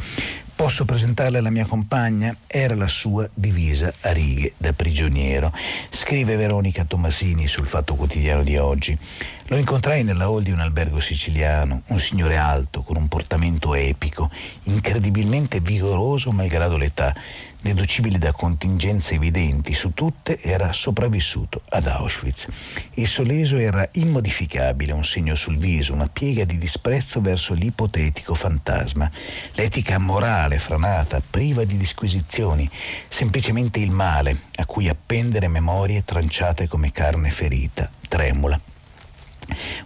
[0.58, 2.36] Posso presentarle la mia compagna?
[2.48, 5.52] Era la sua divisa a righe da prigioniero.
[5.88, 8.98] Scrive Veronica Tomasini sul Fatto Quotidiano di oggi.
[9.44, 14.30] Lo incontrai nella hall di un albergo siciliano, un signore alto, con un portamento epico,
[14.64, 17.14] incredibilmente vigoroso malgrado l'età
[17.60, 22.46] deducibili da contingenze evidenti su tutte, era sopravvissuto ad Auschwitz.
[22.94, 29.10] Il sorriso era immodificabile, un segno sul viso, una piega di disprezzo verso l'ipotetico fantasma.
[29.52, 32.66] L'etica morale franata, priva di disquisizioni,
[33.08, 38.58] semplicemente il male a cui appendere memorie tranciate come carne ferita, tremula.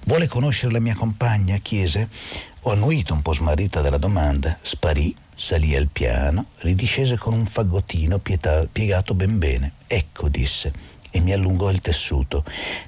[0.04, 1.56] Vuole conoscere la mia compagna?
[1.56, 2.08] chiese.
[2.66, 8.18] Ho annuito un po' smarrita dalla domanda, sparì Salì al piano, ridiscese con un fagottino
[8.18, 9.72] pieta- piegato ben bene.
[9.88, 10.72] Ecco, disse,
[11.10, 12.44] e mi allungò il tessuto.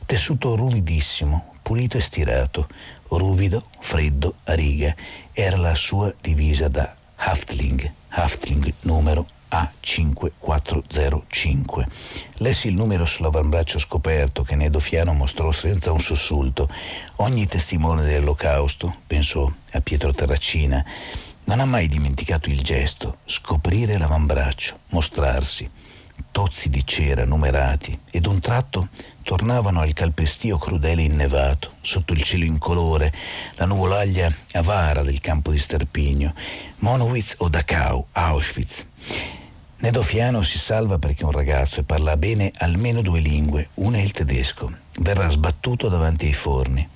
[0.06, 2.68] Tessuto ruvidissimo, pulito e stirato,
[3.08, 4.94] ruvido, freddo, a righe.
[5.32, 6.94] Era la sua divisa da
[7.26, 11.86] Haftling, Haftling numero a5405.
[12.36, 16.68] Lessi il numero sull'avambraccio scoperto che Nedofiano mostrò senza un sussulto.
[17.16, 20.84] Ogni testimone dell'olocausto, pensò a Pietro Terracina,
[21.44, 25.70] non ha mai dimenticato il gesto, scoprire l'avambraccio, mostrarsi.
[26.30, 28.88] Tozzi di cera numerati ed un tratto
[29.24, 33.12] tornavano al calpestio crudele innevato, sotto il cielo incolore,
[33.54, 36.34] la nuvolaglia avara del campo di sterpigno,
[36.80, 38.86] Monowitz o Dachau, Auschwitz.
[39.78, 44.02] Nedofiano si salva perché è un ragazzo e parla bene almeno due lingue, una è
[44.02, 44.70] il tedesco.
[44.98, 46.86] Verrà sbattuto davanti ai forni.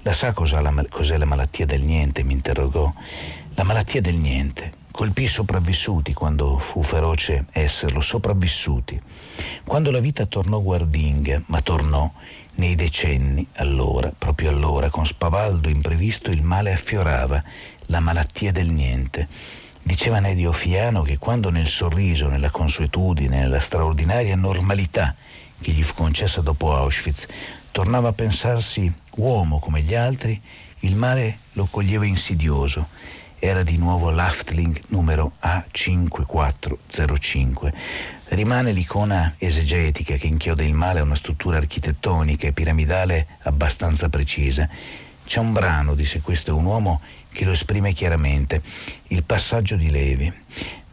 [0.00, 2.22] La sa cos'è la, cos'è la malattia del niente?
[2.24, 2.92] mi interrogò.
[3.54, 8.98] La malattia del niente colpì i sopravvissuti quando fu feroce esserlo, sopravvissuti.
[9.62, 12.10] Quando la vita tornò guardinga, ma tornò
[12.54, 17.44] nei decenni, allora, proprio allora, con spavaldo imprevisto il male affiorava,
[17.88, 19.28] la malattia del niente.
[19.82, 25.14] Diceva Nedio Fiano che quando nel sorriso, nella consuetudine, nella straordinaria normalità
[25.60, 27.26] che gli fu concessa dopo Auschwitz,
[27.70, 30.40] tornava a pensarsi uomo come gli altri,
[30.80, 32.88] il male lo coglieva insidioso
[33.38, 37.72] era di nuovo l'Aftling numero A5405.
[38.28, 44.66] Rimane l'icona esegetica che inchioda il male a una struttura architettonica e piramidale abbastanza precisa.
[45.24, 48.62] C'è un brano, disse questo è un uomo, che lo esprime chiaramente,
[49.08, 50.32] il passaggio di Levi.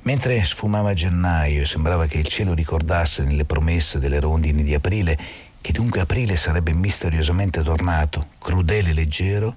[0.02, 5.18] Mentre sfumava gennaio e sembrava che il cielo ricordasse nelle promesse delle rondini di aprile
[5.64, 9.56] che dunque aprile sarebbe misteriosamente tornato, crudele e leggero,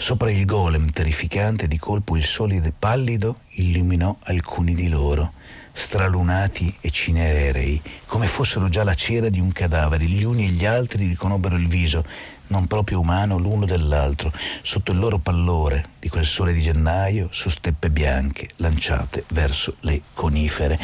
[0.00, 5.34] Sopra il golem terrificante di colpo il sole pallido, illuminò alcuni di loro,
[5.74, 10.06] stralunati e cinerei, come fossero già la cera di un cadavere.
[10.06, 12.02] Gli uni e gli altri riconobbero il viso,
[12.50, 14.32] non proprio umano l'uno dell'altro,
[14.62, 20.02] sotto il loro pallore di quel sole di gennaio su steppe bianche lanciate verso le
[20.14, 20.78] conifere.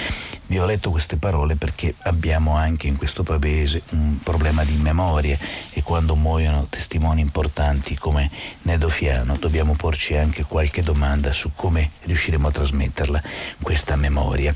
[0.47, 5.39] Vi ho letto queste parole perché abbiamo anche in questo paese un problema di memoria
[5.73, 8.31] e quando muoiono testimoni importanti come
[8.63, 13.23] Nedo Fiano dobbiamo porci anche qualche domanda su come riusciremo a trasmetterla
[13.61, 14.55] questa memoria.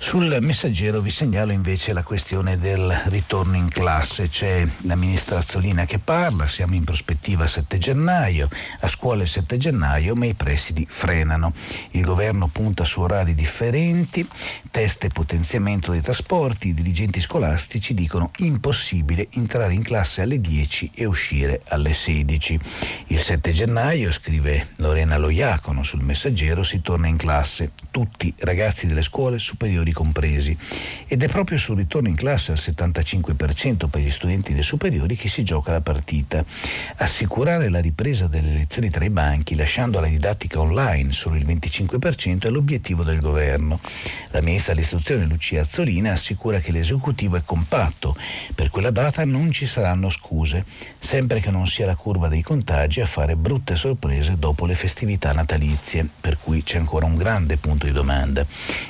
[0.00, 4.28] Sul messaggero vi segnalo invece la questione del ritorno in classe.
[4.28, 8.48] C'è la ministra Azzolina che parla, siamo in prospettiva 7 gennaio,
[8.80, 11.52] a scuola il 7 gennaio, ma i presidi frenano.
[11.90, 14.26] Il governo punta su orari differenti,
[14.70, 20.92] test e potenziamento dei trasporti, i dirigenti scolastici dicono impossibile entrare in classe alle 10
[20.94, 22.58] e uscire alle 16.
[23.08, 29.02] Il 7 gennaio, scrive Lorena Loiacono sul messaggero, si torna in classe, tutti ragazzi delle
[29.02, 30.56] scuole superiori superiori compresi.
[31.06, 35.28] Ed è proprio sul ritorno in classe al 75% per gli studenti delle superiori che
[35.28, 36.44] si gioca la partita.
[36.96, 42.46] Assicurare la ripresa delle lezioni tra i banchi, lasciando la didattica online solo il 25%,
[42.46, 43.80] è l'obiettivo del governo.
[44.30, 48.16] La ministra dell'istruzione Lucia Azzolina assicura che l'esecutivo è compatto.
[48.54, 50.64] Per quella data non ci saranno scuse,
[50.98, 55.32] sempre che non sia la curva dei contagi a fare brutte sorprese dopo le festività
[55.32, 58.44] natalizie, per cui c'è ancora un grande punto di domanda.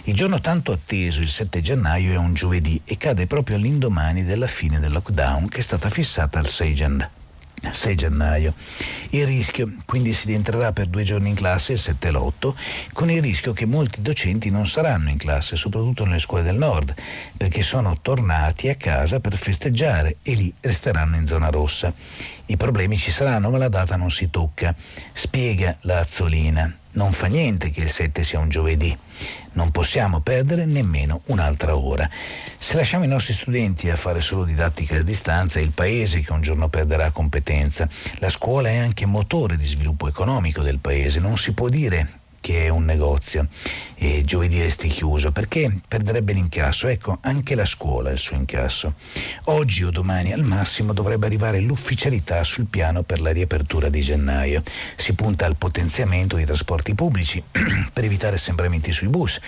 [0.04, 4.24] Il giorno tanto atteso atteso il 7 gennaio è un giovedì e cade proprio all'indomani
[4.24, 7.10] della fine del lockdown che è stata fissata al 6 gennaio.
[7.70, 8.54] 6 gennaio.
[9.10, 12.54] Il rischio, quindi si rientrerà per due giorni in classe il 7 e l'8,
[12.94, 16.94] con il rischio che molti docenti non saranno in classe, soprattutto nelle scuole del nord,
[17.36, 21.92] perché sono tornati a casa per festeggiare e lì resteranno in zona rossa.
[22.46, 24.74] I problemi ci saranno, ma la data non si tocca.
[25.12, 26.74] Spiega la Azzolina.
[26.98, 28.94] Non fa niente che il 7 sia un giovedì.
[29.52, 32.10] Non possiamo perdere nemmeno un'altra ora.
[32.58, 36.32] Se lasciamo i nostri studenti a fare solo didattica a distanza, è il paese che
[36.32, 37.88] un giorno perderà competenza.
[38.16, 41.20] La scuola è anche motore di sviluppo economico del paese.
[41.20, 42.08] Non si può dire
[42.48, 43.46] che è un negozio
[43.96, 46.86] e giovedì resti chiuso perché perderebbe l'incasso.
[46.86, 48.94] Ecco, anche la scuola ha il suo incasso.
[49.46, 54.62] Oggi o domani al massimo dovrebbe arrivare l'ufficialità sul piano per la riapertura di gennaio.
[54.96, 57.42] Si punta al potenziamento dei trasporti pubblici
[57.92, 59.38] per evitare assembramenti sui bus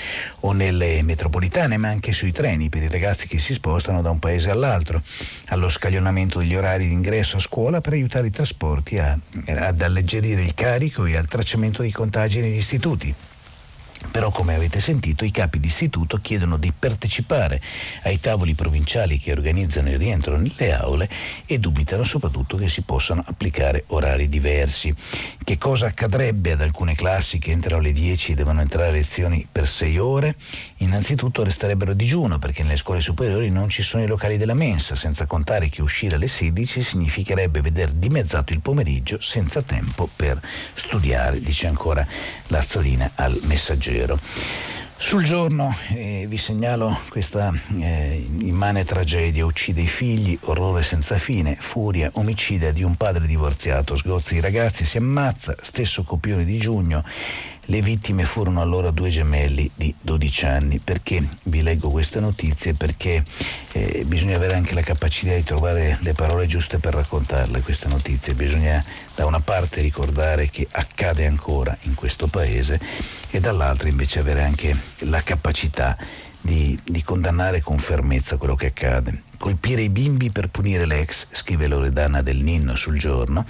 [0.41, 4.19] o nelle metropolitane, ma anche sui treni per i ragazzi che si spostano da un
[4.19, 5.01] paese all'altro,
[5.47, 10.43] allo scaglionamento degli orari di ingresso a scuola per aiutare i trasporti a, ad alleggerire
[10.43, 13.30] il carico e al tracciamento dei contagi negli istituti istituti.
[14.11, 17.61] Però, come avete sentito, i capi d'istituto chiedono di partecipare
[18.03, 21.09] ai tavoli provinciali che organizzano il rientro nelle aule
[21.47, 24.93] e dubitano soprattutto che si possano applicare orari diversi.
[25.45, 29.47] Che cosa accadrebbe ad alcune classi che entrano alle 10 e devono entrare a lezioni
[29.51, 30.35] per 6 ore?
[30.79, 34.95] Innanzitutto resterebbero a digiuno perché nelle scuole superiori non ci sono i locali della mensa,
[34.95, 40.41] senza contare che uscire alle 16 significherebbe veder dimezzato il pomeriggio senza tempo per
[40.75, 42.07] studiare, dice ancora
[42.49, 44.19] Lazzolina al messaggero leggero.
[44.97, 47.51] Sul giorno eh, vi segnalo questa
[47.81, 53.97] eh, immane tragedia, uccide i figli, orrore senza fine, furia, omicida di un padre divorziato,
[53.97, 57.03] sgozza i ragazzi, si ammazza, stesso copione di giugno,
[57.71, 60.79] le vittime furono allora due gemelli di 12 anni.
[60.79, 62.75] Perché vi leggo queste notizie?
[62.75, 63.25] Perché
[63.73, 68.35] eh, bisogna avere anche la capacità di trovare le parole giuste per raccontarle queste notizie.
[68.35, 72.81] Bisogna da una parte ricordare che accade ancora in questo paese
[73.31, 75.97] e dall'altra invece avere anche la capacità
[76.41, 79.23] di, di, condannare con fermezza quello che accade.
[79.39, 83.45] Colpire i bimbi per punire l'ex, scrive Loredana del Ninno sul giorno.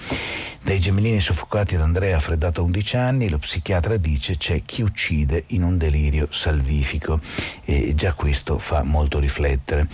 [0.63, 5.45] Dai gemellini soffocati ad Andrea freddato a 11 anni, lo psichiatra dice c'è chi uccide
[5.47, 7.19] in un delirio salvifico
[7.65, 9.87] e già questo fa molto riflettere.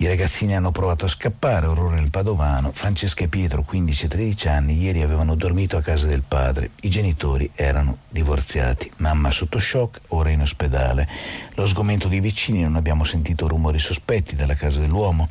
[0.00, 2.70] I ragazzini hanno provato a scappare, orrore nel Padovano.
[2.72, 6.70] Francesca e Pietro, 15 e 13 anni, ieri avevano dormito a casa del padre.
[6.80, 8.90] I genitori erano divorziati.
[8.98, 11.06] Mamma sotto shock, ora in ospedale.
[11.54, 15.28] Lo sgomento dei vicini, non abbiamo sentito rumori sospetti dalla casa dell'uomo.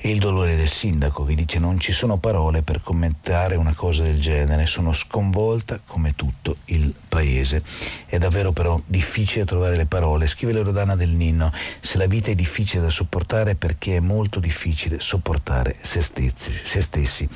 [0.00, 4.04] E il dolore del sindaco che dice non ci sono parole per commentare una cosa
[4.04, 7.62] del genere, sono sconvolta come tutto il paese.
[8.06, 10.28] È davvero però difficile trovare le parole.
[10.28, 15.00] Scrive l'Erodana del Ninno, se la vita è difficile da sopportare perché è molto difficile
[15.00, 16.52] sopportare se stessi.
[16.62, 17.28] Se stessi.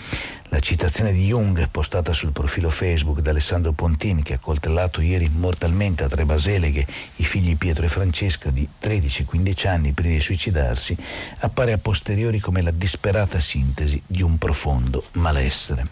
[0.52, 5.30] La citazione di Jung postata sul profilo Facebook da Alessandro Pontin che ha coltellato ieri
[5.34, 6.86] mortalmente a tre baseleghe
[7.16, 10.94] i figli Pietro e Francesco di 13-15 anni prima di suicidarsi
[11.38, 15.84] appare a posteriori come la disperata sintesi di un profondo malessere.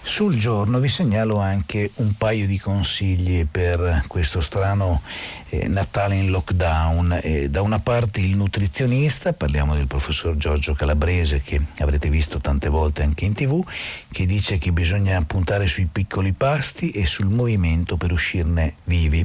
[0.00, 5.02] Sul giorno vi segnalo anche un paio di consigli per questo strano
[5.50, 7.20] eh, Natale in lockdown.
[7.22, 12.68] Eh, da una parte il nutrizionista, parliamo del professor Giorgio Calabrese che avrete visto tante
[12.68, 13.64] volte anche in tv,
[14.10, 19.24] che dice che bisogna puntare sui piccoli pasti e sul movimento per uscirne vivi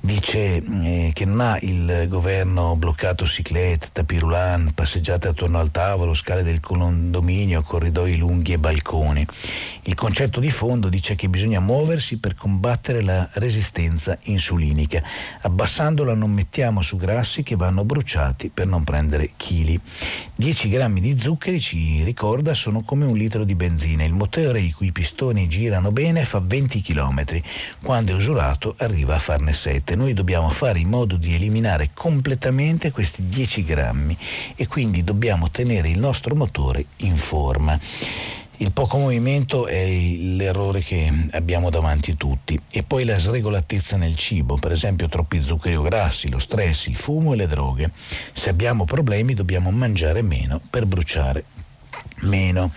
[0.00, 6.42] dice eh, che non ha il governo bloccato ciclette, tapirulan, passeggiate attorno al tavolo, scale
[6.42, 9.26] del condominio, corridoi lunghi e balconi.
[9.82, 15.02] Il concetto di fondo dice che bisogna muoversi per combattere la resistenza insulinica.
[15.42, 19.78] Abbassandola non mettiamo su grassi che vanno bruciati per non prendere chili.
[20.34, 24.04] 10 grammi di zuccheri, ci ricorda, sono come un litro di benzina.
[24.04, 27.42] Il motore i cui pistoni girano bene fa 20 km.
[27.82, 31.90] Quando è usurato arriva a farne 7 niente, noi dobbiamo fare in modo di eliminare
[31.94, 34.16] completamente questi 10 grammi
[34.54, 37.78] e quindi dobbiamo tenere il nostro motore in forma.
[38.58, 44.56] Il poco movimento è l'errore che abbiamo davanti tutti e poi la sregolatezza nel cibo,
[44.56, 47.90] per esempio troppi zuccheri o grassi, lo stress, il fumo e le droghe.
[48.32, 51.44] Se abbiamo problemi dobbiamo mangiare meno per bruciare
[52.22, 52.70] meno.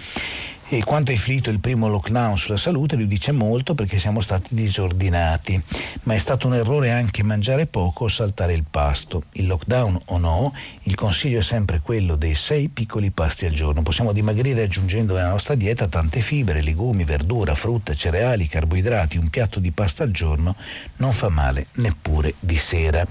[0.74, 4.55] E quanto è finito il primo lockdown sulla salute, lui dice molto perché siamo stati
[4.55, 5.61] disordinati,
[6.05, 9.21] ma è stato un errore anche mangiare poco o saltare il pasto.
[9.34, 10.51] Il lockdown o no,
[10.86, 13.84] il consiglio è sempre quello dei sei piccoli pasti al giorno.
[13.84, 19.17] Possiamo dimagrire aggiungendo alla nostra dieta tante fibre, legumi, verdura, frutta, cereali, carboidrati.
[19.17, 20.55] Un piatto di pasta al giorno
[20.95, 23.05] non fa male neppure di sera.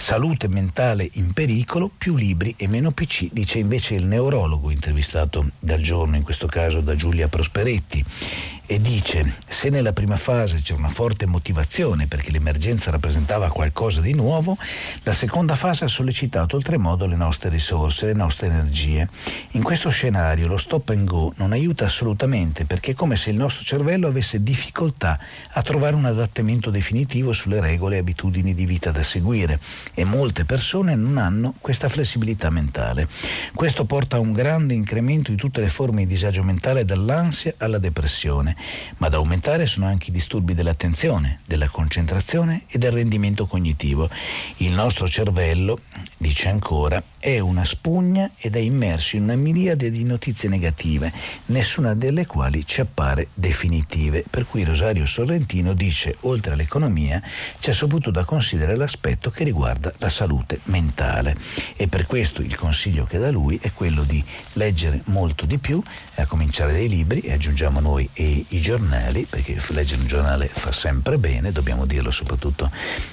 [0.00, 5.80] Salute mentale in pericolo, più libri e meno PC, dice invece il neurologo intervistato dal
[5.80, 8.02] giorno, in questo caso da Giulia Prosperetti
[8.70, 14.12] e dice se nella prima fase c'è una forte motivazione perché l'emergenza rappresentava qualcosa di
[14.12, 14.58] nuovo,
[15.04, 19.08] la seconda fase ha sollecitato oltremodo le nostre risorse, le nostre energie.
[19.52, 23.36] In questo scenario lo stop and go non aiuta assolutamente perché è come se il
[23.36, 25.18] nostro cervello avesse difficoltà
[25.52, 29.58] a trovare un adattamento definitivo sulle regole e abitudini di vita da seguire
[29.94, 33.08] e molte persone non hanno questa flessibilità mentale.
[33.54, 37.78] Questo porta a un grande incremento di tutte le forme di disagio mentale dall'ansia alla
[37.78, 38.56] depressione
[38.98, 44.08] ma ad aumentare sono anche i disturbi dell'attenzione, della concentrazione e del rendimento cognitivo.
[44.58, 45.78] Il nostro cervello,
[46.16, 51.12] dice ancora, è una spugna ed è immerso in una miriade di notizie negative,
[51.46, 54.24] nessuna delle quali ci appare definitive.
[54.28, 57.20] Per cui Rosario Sorrentino dice, oltre all'economia,
[57.58, 61.36] c'è soprattutto da considerare l'aspetto che riguarda la salute mentale.
[61.76, 64.22] E per questo il consiglio che da lui è quello di
[64.54, 65.82] leggere molto di più,
[66.14, 70.72] a cominciare dai libri, e aggiungiamo noi e i giornali, perché leggere un giornale fa
[70.72, 72.70] sempre bene, dobbiamo dirlo soprattutto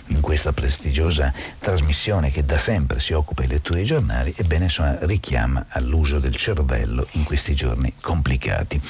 [0.07, 4.97] in questa prestigiosa trasmissione che da sempre si occupa di lettura di giornali, ebbene insomma
[5.01, 8.81] richiama all'uso del cervello in questi giorni complicati.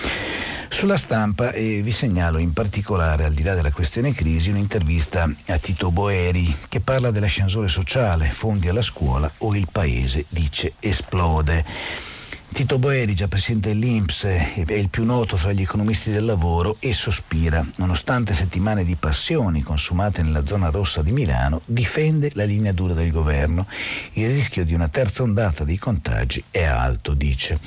[0.69, 5.57] Sulla stampa eh, vi segnalo in particolare, al di là della questione crisi, un'intervista a
[5.57, 12.13] Tito Boeri che parla dell'ascensore sociale, fondi alla scuola o il paese dice esplode.
[12.55, 16.93] Tito Boeri, già presidente dell'Inps, è il più noto fra gli economisti del lavoro e
[16.93, 17.61] sospira.
[17.79, 23.11] Nonostante settimane di passioni consumate nella zona rossa di Milano, difende la linea dura del
[23.11, 23.67] governo.
[24.13, 27.59] Il rischio di una terza ondata di contagi è alto, dice.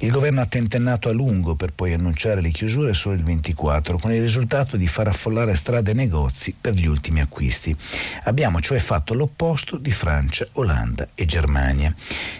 [0.00, 4.12] Il governo ha tentennato a lungo per poi annunciare le chiusure solo il 24, con
[4.12, 7.74] il risultato di far affollare strade e negozi per gli ultimi acquisti.
[8.24, 11.94] Abbiamo cioè fatto l'opposto di Francia, Olanda e Germania.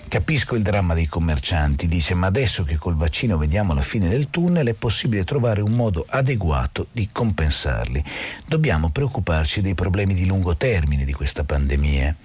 [0.07, 4.29] Capisco il dramma dei commercianti, dice, ma adesso che col vaccino vediamo la fine del
[4.29, 8.03] tunnel è possibile trovare un modo adeguato di compensarli.
[8.47, 12.17] Dobbiamo preoccuparci dei problemi di lungo termine di questa pandemia.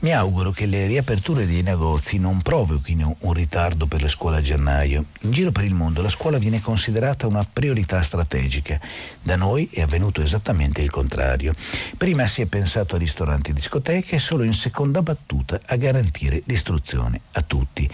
[0.00, 4.42] Mi auguro che le riaperture dei negozi non provochino un ritardo per le scuole a
[4.42, 5.04] gennaio.
[5.22, 8.80] In giro per il mondo la scuola viene considerata una priorità strategica.
[9.20, 11.54] Da noi è avvenuto esattamente il contrario.
[11.98, 16.40] Prima si è pensato a ristoranti e discoteche e solo in seconda battuta a garantire
[16.46, 17.88] l'istruzione a tutti.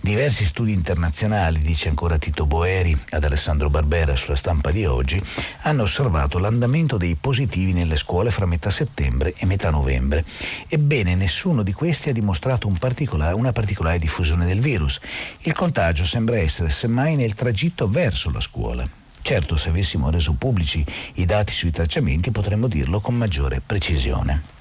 [0.00, 5.22] Diversi studi internazionali, dice ancora Tito Boeri ad Alessandro Barbera sulla stampa di oggi,
[5.62, 10.24] hanno osservato l'andamento dei positivi nelle scuole fra metà settembre e metà novembre.
[10.66, 15.00] Ebbene, nessuno di questi ha dimostrato un particolare, una particolare diffusione del virus.
[15.42, 18.88] Il contagio sembra essere semmai nel tragitto verso la scuola.
[19.22, 20.84] Certo, se avessimo reso pubblici
[21.14, 24.57] i dati sui tracciamenti potremmo dirlo con maggiore precisione.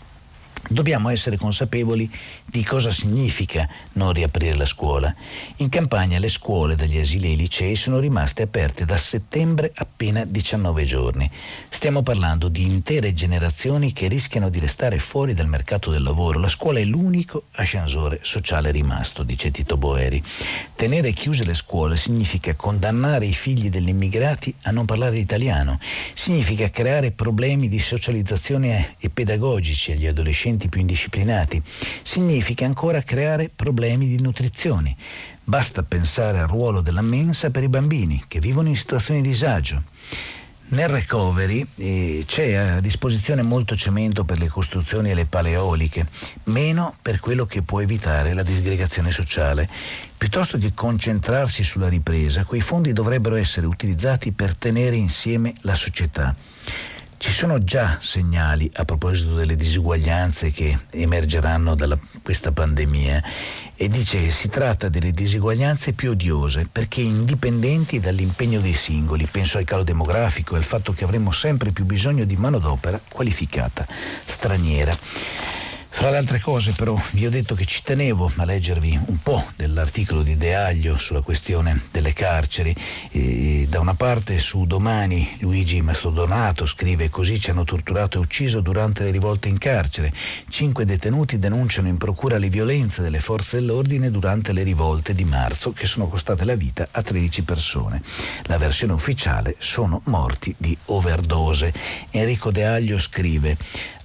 [0.69, 2.11] Dobbiamo essere consapevoli
[2.45, 5.13] di cosa significa non riaprire la scuola.
[5.57, 10.25] In campagna le scuole dagli asili e i licei sono rimaste aperte da settembre appena
[10.25, 11.29] 19 giorni.
[11.69, 16.39] Stiamo parlando di intere generazioni che rischiano di restare fuori dal mercato del lavoro.
[16.39, 20.21] La scuola è l'unico ascensore sociale rimasto, dice Tito Boeri.
[20.75, 25.79] Tenere chiuse le scuole significa condannare i figli degli immigrati a non parlare italiano,
[26.13, 31.61] significa creare problemi di socializzazione e pedagogici agli adolescenti adolescenti più indisciplinati,
[32.03, 34.95] significa ancora creare problemi di nutrizione.
[35.43, 39.83] Basta pensare al ruolo della mensa per i bambini che vivono in situazioni di disagio.
[40.69, 46.05] Nel recovery eh, c'è a disposizione molto cemento per le costruzioni e le paleoliche,
[46.45, 49.69] meno per quello che può evitare la disgregazione sociale.
[50.17, 56.35] Piuttosto che concentrarsi sulla ripresa, quei fondi dovrebbero essere utilizzati per tenere insieme la società.
[57.19, 63.23] Ci sono già segnali a proposito delle disuguaglianze che emergeranno da questa pandemia
[63.75, 69.27] e dice che si tratta delle disuguaglianze più odiose perché indipendenti dall'impegno dei singoli.
[69.29, 73.85] Penso al calo demografico e al fatto che avremo sempre più bisogno di manodopera qualificata
[74.25, 74.95] straniera.
[75.97, 79.43] Fra le altre cose però vi ho detto che ci tenevo a leggervi un po'
[79.55, 82.73] dell'articolo di De Aglio sulla questione delle carceri.
[83.09, 88.61] E da una parte su Domani Luigi Mastrodonato scrive così ci hanno torturato e ucciso
[88.61, 90.13] durante le rivolte in carcere.
[90.49, 95.73] Cinque detenuti denunciano in procura le violenze delle forze dell'ordine durante le rivolte di marzo
[95.73, 98.03] che sono costate la vita a 13 persone.
[98.43, 101.73] La versione ufficiale sono morti di overdose.
[102.11, 103.57] Enrico De Aglio scrive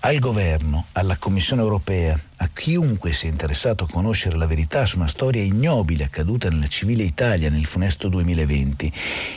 [0.04, 5.06] al governo, alla Commissione europea, a chiunque sia interessato a conoscere la verità su una
[5.06, 8.92] storia ignobile accaduta nella civile Italia nel funesto 2020.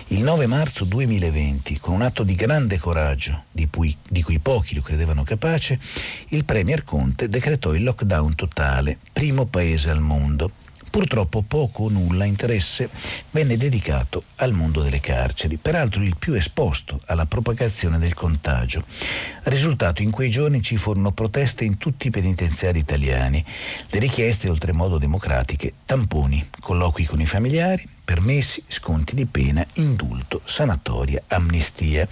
[0.08, 4.74] Il 9 marzo 2020, con un atto di grande coraggio, di cui, di cui pochi
[4.74, 5.80] lo credevano capace,
[6.30, 10.50] il Premier Conte decretò il lockdown totale, primo paese al mondo.
[10.96, 12.90] Purtroppo poco o nulla interesse
[13.32, 18.82] venne dedicato al mondo delle carceri, peraltro il più esposto alla propagazione del contagio.
[19.44, 23.44] Risultato in quei giorni ci furono proteste in tutti i penitenziari italiani,
[23.90, 31.24] le richieste oltremodo democratiche, tamponi, colloqui con i familiari, permessi, sconti di pena, indulto, sanatoria,
[31.28, 32.08] amnistia.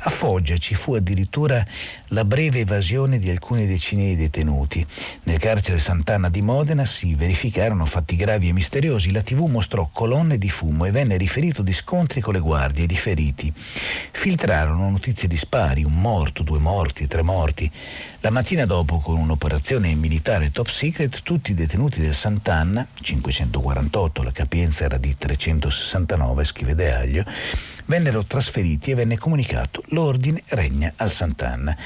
[0.00, 1.64] A Foggia ci fu addirittura
[2.08, 4.86] la breve evasione di alcune decine di detenuti.
[5.24, 9.10] Nel carcere Sant'Anna di Modena si verificarono fatti gravi e misteriosi.
[9.10, 12.86] La TV mostrò colonne di fumo e venne riferito di scontri con le guardie e
[12.86, 13.52] di feriti.
[13.54, 17.70] Filtrarono notizie di spari, un morto, due morti, tre morti.
[18.20, 24.32] La mattina dopo, con un'operazione militare top secret, tutti i detenuti del Sant'Anna, 548, la
[24.32, 27.24] capienza era di 369, scrive De Aglio,
[27.86, 31.76] vennero trasferiti e venne comunicato l'ordine regna al Sant'Anna.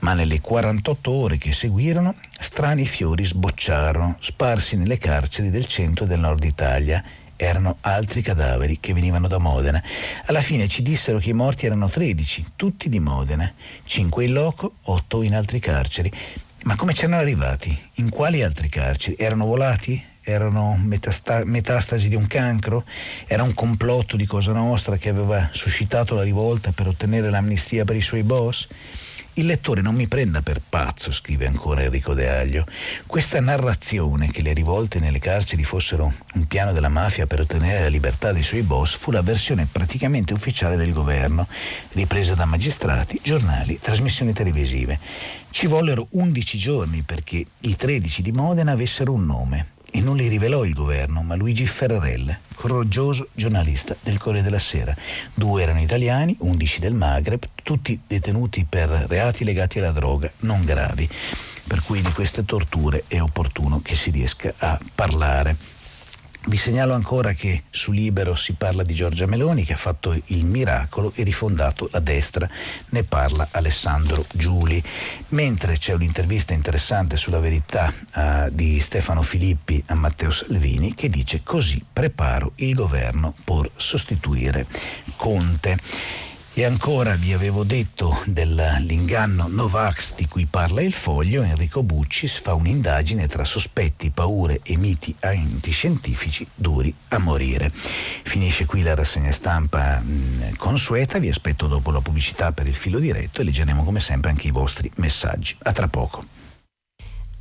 [0.00, 6.08] Ma nelle 48 ore che seguirono, strani fiori sbocciarono, sparsi nelle carceri del centro e
[6.08, 7.02] del nord Italia
[7.36, 9.82] erano altri cadaveri che venivano da Modena.
[10.26, 13.50] Alla fine ci dissero che i morti erano 13, tutti di Modena,
[13.84, 16.12] 5 in loco, 8 in altri carceri.
[16.64, 17.76] Ma come c'erano arrivati?
[17.94, 19.16] In quali altri carceri?
[19.18, 20.12] Erano volati?
[20.26, 22.84] Erano metasta- metastasi di un cancro?
[23.26, 27.96] Era un complotto di Cosa Nostra che aveva suscitato la rivolta per ottenere l'amnistia per
[27.96, 28.66] i suoi boss?
[29.36, 32.64] Il lettore non mi prenda per pazzo, scrive ancora Enrico De Aglio.
[33.04, 37.88] Questa narrazione che le rivolte nelle carceri fossero un piano della mafia per ottenere la
[37.88, 41.48] libertà dei suoi boss fu la versione praticamente ufficiale del governo,
[41.94, 45.00] ripresa da magistrati, giornali, trasmissioni televisive.
[45.50, 50.26] Ci vollero 11 giorni perché i 13 di Modena avessero un nome, e non li
[50.26, 54.92] rivelò il governo, ma Luigi Ferrarella, coraggioso giornalista del Corriere della Sera.
[55.32, 61.08] Due erano italiani, undici del Maghreb, tutti detenuti per reati legati alla droga, non gravi.
[61.68, 65.73] Per cui di queste torture è opportuno che si riesca a parlare.
[66.46, 70.44] Vi segnalo ancora che su Libero si parla di Giorgia Meloni che ha fatto il
[70.44, 72.46] miracolo e rifondato la destra,
[72.90, 74.82] ne parla Alessandro Giuli,
[75.28, 81.40] mentre c'è un'intervista interessante sulla verità uh, di Stefano Filippi a Matteo Salvini che dice
[81.42, 84.66] così preparo il governo per sostituire
[85.16, 85.78] Conte.
[86.56, 92.54] E ancora vi avevo detto dell'inganno Novax di cui parla il foglio, Enrico Buccis fa
[92.54, 97.72] un'indagine tra sospetti, paure e miti antiscientifici duri a morire.
[97.72, 103.00] Finisce qui la rassegna stampa mh, consueta, vi aspetto dopo la pubblicità per il filo
[103.00, 105.56] diretto e leggeremo come sempre anche i vostri messaggi.
[105.64, 106.43] A tra poco.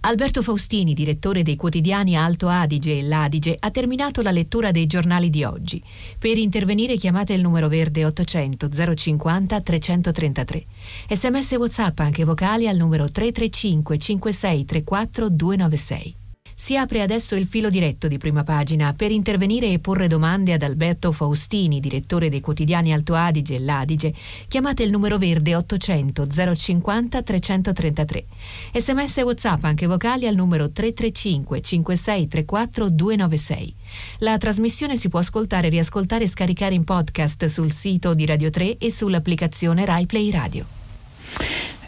[0.06, 5.30] Alberto Faustini, direttore dei quotidiani Alto Adige e L'Adige, ha terminato la lettura dei giornali
[5.30, 5.82] di oggi.
[6.20, 10.66] Per intervenire chiamate il numero verde 800 050 333.
[11.10, 16.16] Sms WhatsApp anche vocali al numero 335 5634 296.
[16.64, 20.64] Si apre adesso il filo diretto di prima pagina per intervenire e porre domande ad
[20.64, 24.14] Alberto Faustini, direttore dei quotidiani Alto Adige e L'Adige.
[24.48, 28.26] Chiamate il numero verde 800 050 333.
[28.76, 33.76] Sms WhatsApp anche vocali al numero 335 5634 296.
[34.20, 38.78] La trasmissione si può ascoltare, riascoltare e scaricare in podcast sul sito di Radio 3
[38.78, 40.66] e sull'applicazione RaiPlay Radio.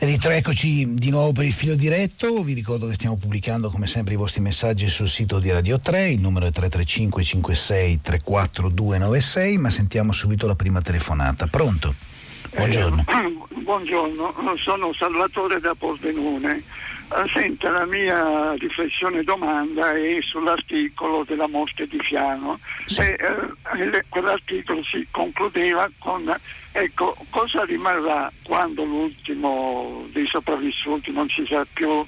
[0.08, 4.18] Eccoci di nuovo per il filo diretto, vi ricordo che stiamo pubblicando come sempre i
[4.18, 9.72] vostri messaggi sul sito di Radio 3, il numero è 335 56 34 296, ma
[9.72, 11.48] sentiamo subito la prima telefonata.
[11.48, 11.96] Pronto?
[12.56, 13.04] Buongiorno.
[13.08, 16.62] Eh, buongiorno, sono Salvatore da Pordenone.
[17.08, 22.60] Eh, senta, la mia riflessione domanda è sull'articolo della morte di Fiano.
[22.86, 23.02] Sì.
[23.02, 26.36] E, eh, quell'articolo si concludeva con
[26.72, 32.06] ecco, cosa rimarrà quando l'ultimo dei sopravvissuti non ci sarà più uh,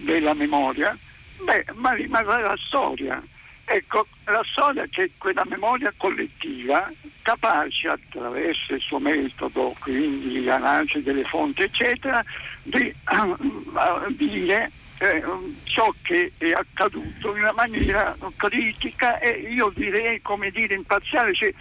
[0.00, 0.96] della memoria?
[1.44, 3.22] Beh, ma rimarrà la storia.
[3.70, 6.90] Ecco, la storia che quella memoria collettiva
[7.20, 12.24] capace attraverso il suo metodo, quindi l'analisi delle fonti, eccetera,
[12.62, 13.36] di uh,
[14.14, 15.22] dire eh,
[15.64, 21.52] ciò che è accaduto in una maniera critica e io direi, come dire, imparziale, cioè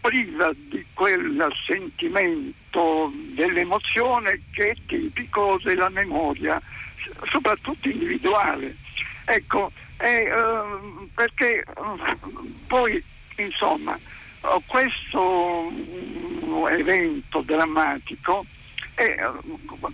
[0.00, 6.60] priva di quel sentimento dell'emozione che è tipico della memoria,
[7.30, 8.74] soprattutto individuale.
[9.24, 10.28] Ecco, eh,
[11.14, 11.64] perché
[12.66, 13.02] poi
[13.36, 13.98] insomma
[14.66, 15.72] questo
[16.68, 18.44] evento drammatico
[18.96, 19.16] eh,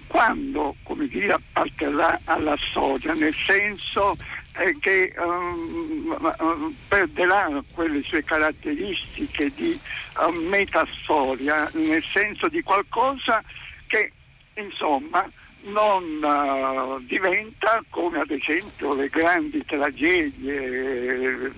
[0.06, 4.16] quando come dire, apparterrà alla storia, nel senso
[4.58, 9.78] eh, che um, perderà quelle sue caratteristiche di
[10.18, 13.42] uh, metastoria, nel senso di qualcosa
[13.86, 14.12] che
[14.54, 15.26] insomma
[15.62, 21.52] non uh, diventa come ad esempio le grandi tragedie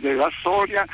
[0.00, 0.86] della storia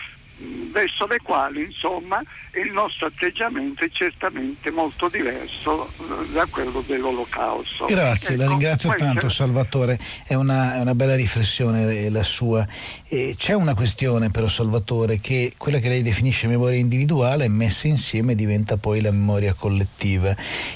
[0.70, 2.22] verso le quali insomma
[2.55, 7.86] il nostro atteggiamento è certamente molto diverso eh, da quello dell'olocausto.
[7.86, 9.30] Grazie, ecco, la ringrazio tanto è...
[9.30, 12.66] Salvatore, è una, è una, bella riflessione eh, la sua.
[13.07, 18.34] E c'è una questione però Salvatore che quella che lei definisce memoria individuale messa insieme
[18.34, 20.34] diventa poi la memoria collettiva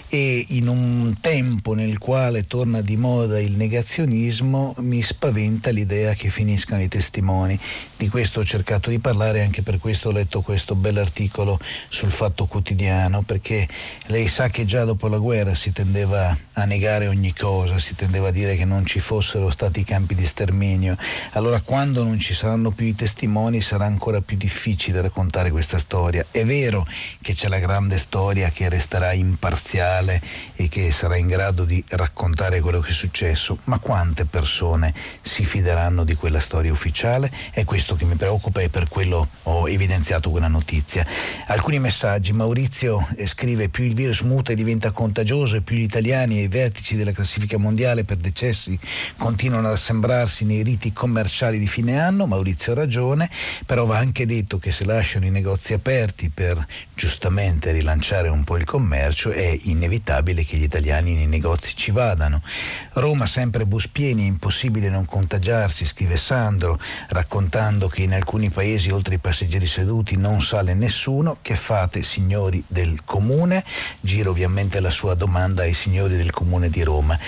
[0.09, 6.29] e in un tempo nel quale torna di moda il negazionismo mi spaventa l'idea che
[6.29, 7.59] finiscano i testimoni.
[7.97, 12.47] Di questo ho cercato di parlare, anche per questo ho letto questo bell'articolo sul fatto
[12.47, 13.67] quotidiano, perché
[14.07, 18.29] lei sa che già dopo la guerra si tendeva a negare ogni cosa, si tendeva
[18.29, 20.97] a dire che non ci fossero stati campi di sterminio.
[21.33, 26.25] Allora quando non ci saranno più i testimoni sarà ancora più difficile raccontare questa storia.
[26.31, 26.87] È vero
[27.21, 30.21] che c'è la grande storia che resterà imparziale
[30.55, 35.45] e che sarà in grado di raccontare quello che è successo, ma quante persone si
[35.45, 37.31] fideranno di quella storia ufficiale?
[37.51, 41.07] È questo che mi preoccupa e per quello ho evidenziato quella notizia
[41.47, 42.33] alcuni messaggi.
[42.33, 46.97] Maurizio scrive più il virus muta e diventa contagioso e più gli italiani ai vertici
[46.97, 48.79] della classifica mondiale per decessi
[49.17, 52.27] continuano ad assembrarsi nei riti commerciali di fine anno.
[52.27, 53.31] Maurizio ha ragione,
[53.67, 56.65] però va anche detto che se lasciano i negozi aperti per
[56.95, 62.41] giustamente rilanciare un po' il commercio è inevitabile che gli italiani nei negozi ci vadano.
[62.93, 66.79] Roma sempre bus pieni, è impossibile non contagiarsi, scrive Sandro,
[67.09, 72.63] raccontando che in alcuni paesi oltre i passeggeri seduti non sale nessuno che fate signori
[72.69, 73.65] del comune?
[73.99, 77.19] Giro ovviamente la sua domanda ai signori del comune di Roma.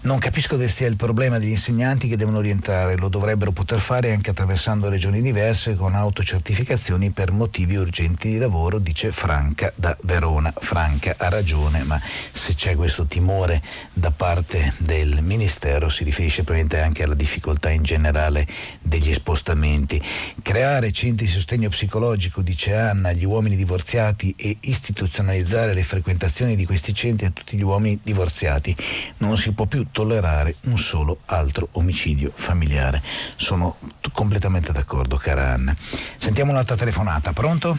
[0.00, 4.10] Non capisco dove stia il problema degli insegnanti che devono rientrare, lo dovrebbero poter fare
[4.10, 10.52] anche attraversando regioni diverse con autocertificazioni per motivi urgenti di lavoro, dice Franca da Verona.
[10.58, 12.00] Franca ha ragione, ma
[12.32, 17.84] se c'è questo timore da parte del Ministero si riferisce probabilmente anche alla difficoltà in
[17.84, 18.48] generale
[18.80, 20.02] degli spostamenti.
[20.42, 26.64] Creare centri di sostegno psicologico, dice Anna, gli uomini divorziati e istituzionalizzare le frequentazioni di
[26.64, 28.74] questi centri a tutti gli uomini divorziati.
[29.18, 33.02] Non si può più tollerare un solo altro omicidio familiare.
[33.36, 35.76] Sono t- completamente d'accordo, cara Anna.
[35.76, 37.76] Sentiamo un'altra telefonata, pronto?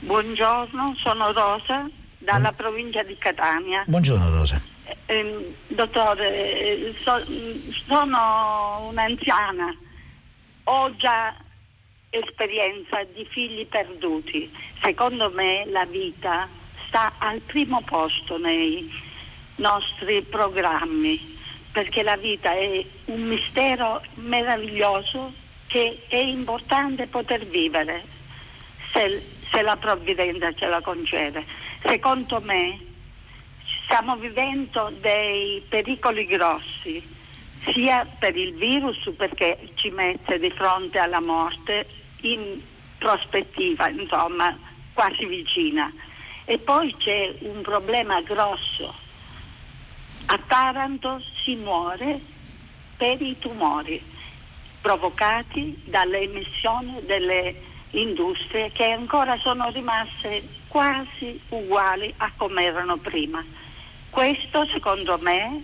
[0.00, 1.88] Buongiorno, sono Rosa
[2.18, 2.54] dalla Buon...
[2.56, 3.84] provincia di Catania.
[3.86, 4.60] Buongiorno Rosa.
[4.86, 7.12] Eh, ehm, dottore, so,
[7.86, 9.72] sono un'anziana,
[10.64, 11.32] ho già
[12.14, 14.50] esperienza di figli perduti.
[14.82, 16.48] Secondo me la vita
[16.86, 18.90] sta al primo posto nei
[19.56, 21.32] nostri programmi.
[21.74, 25.32] perché la vita è un mistero meraviglioso
[25.66, 28.04] che è importante poter vivere
[28.92, 31.44] se, se la provvidenza ce la concede.
[31.82, 32.78] Secondo me
[33.82, 37.02] stiamo vivendo dei pericoli grossi,
[37.64, 41.86] sia per il virus perché ci mette di fronte alla morte
[42.24, 42.60] in
[42.98, 44.56] prospettiva, insomma,
[44.92, 45.92] quasi vicina.
[46.44, 48.94] E poi c'è un problema grosso.
[50.26, 52.20] A Taranto si muore
[52.96, 54.02] per i tumori
[54.80, 57.54] provocati dalle emissioni delle
[57.90, 63.42] industrie che ancora sono rimaste quasi uguali a come erano prima.
[64.10, 65.62] Questo secondo me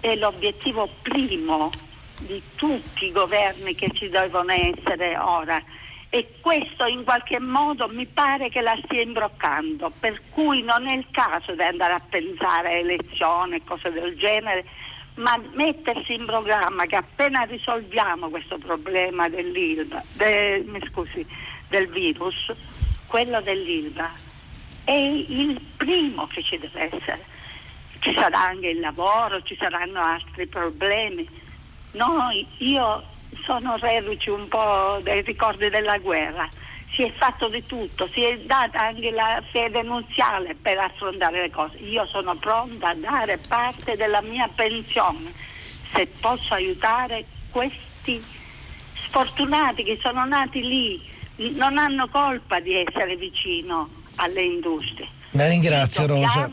[0.00, 1.70] è l'obiettivo primo
[2.18, 5.62] di tutti i governi che ci devono essere ora
[6.08, 10.94] e questo in qualche modo mi pare che la stia imbroccando, per cui non è
[10.94, 14.64] il caso di andare a pensare a elezioni e cose del genere,
[15.16, 19.86] ma mettersi in programma che appena risolviamo questo problema de,
[20.90, 21.26] scusi,
[21.68, 22.52] del virus,
[23.06, 24.24] quello dell'ILVA
[24.84, 27.24] è il primo che ci deve essere.
[27.98, 31.28] Ci sarà anche il lavoro, ci saranno altri problemi.
[31.92, 33.02] Noi, io
[33.44, 36.48] sono reduce un po' dai ricordi della guerra.
[36.94, 41.50] Si è fatto di tutto, si è data anche la fede nuziale per affrontare le
[41.50, 41.76] cose.
[41.78, 45.32] Io sono pronta a dare parte della mia pensione
[45.92, 48.22] se posso aiutare questi
[48.94, 51.00] sfortunati che sono nati lì,
[51.54, 55.08] non hanno colpa di essere vicino alle industrie.
[55.30, 56.50] La ringrazio Rosa.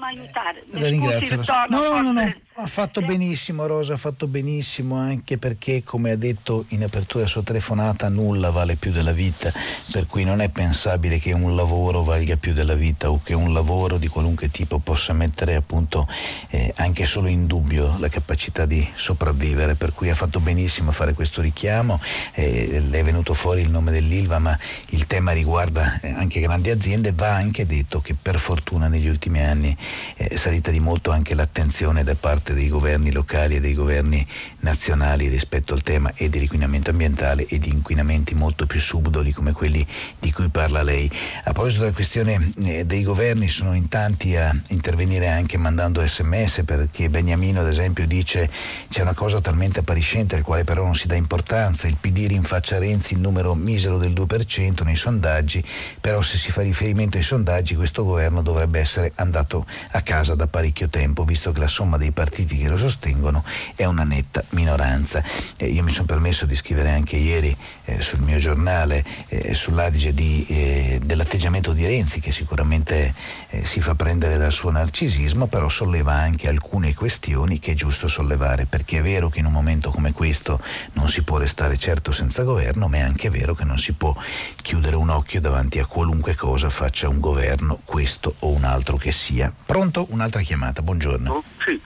[0.71, 1.65] La ringrazio Rosa.
[1.69, 6.65] No, no, no, ha fatto benissimo Rosa, ha fatto benissimo anche perché come ha detto
[6.69, 9.51] in apertura sua telefonata nulla vale più della vita,
[9.91, 13.53] per cui non è pensabile che un lavoro valga più della vita o che un
[13.53, 16.07] lavoro di qualunque tipo possa mettere appunto
[16.49, 20.93] eh, anche solo in dubbio la capacità di sopravvivere, per cui ha fatto benissimo a
[20.93, 21.99] fare questo richiamo,
[22.33, 24.57] eh, è venuto fuori il nome dell'Ilva ma
[24.89, 29.41] il tema riguarda eh, anche grandi aziende, va anche detto che per fortuna negli ultimi
[29.43, 29.75] anni
[30.17, 33.73] eh, è salita di molto anche l'attenzione da parte parte dei governi locali e dei
[33.73, 34.25] governi
[34.59, 39.85] nazionali rispetto al tema e dell'inquinamento ambientale e di inquinamenti molto più subdoli come quelli
[40.19, 41.09] di cui parla lei.
[41.45, 46.63] A proposito della questione eh, dei governi sono in tanti a intervenire anche mandando sms
[46.65, 48.49] perché Beniamino ad esempio dice
[48.89, 52.77] c'è una cosa talmente appariscente al quale però non si dà importanza, il PD rinfaccia
[52.77, 55.63] Renzi il numero misero del 2% nei sondaggi,
[56.01, 60.47] però se si fa riferimento ai sondaggi questo governo dovrebbe essere andato a casa da
[60.47, 63.43] parecchio tempo visto che la somma dei partiti partiti che lo sostengono
[63.75, 65.23] è una netta minoranza.
[65.55, 67.55] Eh, io mi sono permesso di scrivere anche ieri
[67.85, 73.13] eh, sul mio giornale eh, sull'Adige di, eh, dell'atteggiamento di Renzi che sicuramente
[73.49, 78.07] eh, si fa prendere dal suo narcisismo, però solleva anche alcune questioni che è giusto
[78.07, 80.59] sollevare, perché è vero che in un momento come questo
[80.93, 84.15] non si può restare certo senza governo, ma è anche vero che non si può
[84.59, 89.11] chiudere un occhio davanti a qualunque cosa faccia un governo, questo o un altro che
[89.11, 89.53] sia.
[89.63, 90.07] Pronto?
[90.09, 91.31] Un'altra chiamata, buongiorno.
[91.31, 91.79] Oh, sì.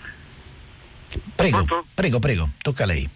[1.36, 3.10] Prego, prego, prego, tocca a lei.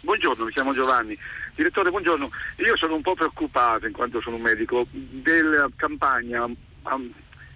[0.00, 1.16] Buongiorno, mi chiamo Giovanni.
[1.54, 2.30] Direttore, buongiorno.
[2.56, 7.12] Io sono un po' preoccupato, in quanto sono un medico, della campagna um,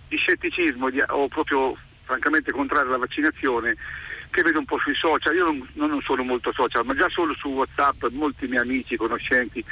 [0.09, 3.77] di scetticismo di, o proprio francamente contrario alla vaccinazione
[4.31, 5.35] che vedo un po' sui social.
[5.35, 9.65] Io non, non sono molto social, ma già solo su WhatsApp molti miei amici, conoscenti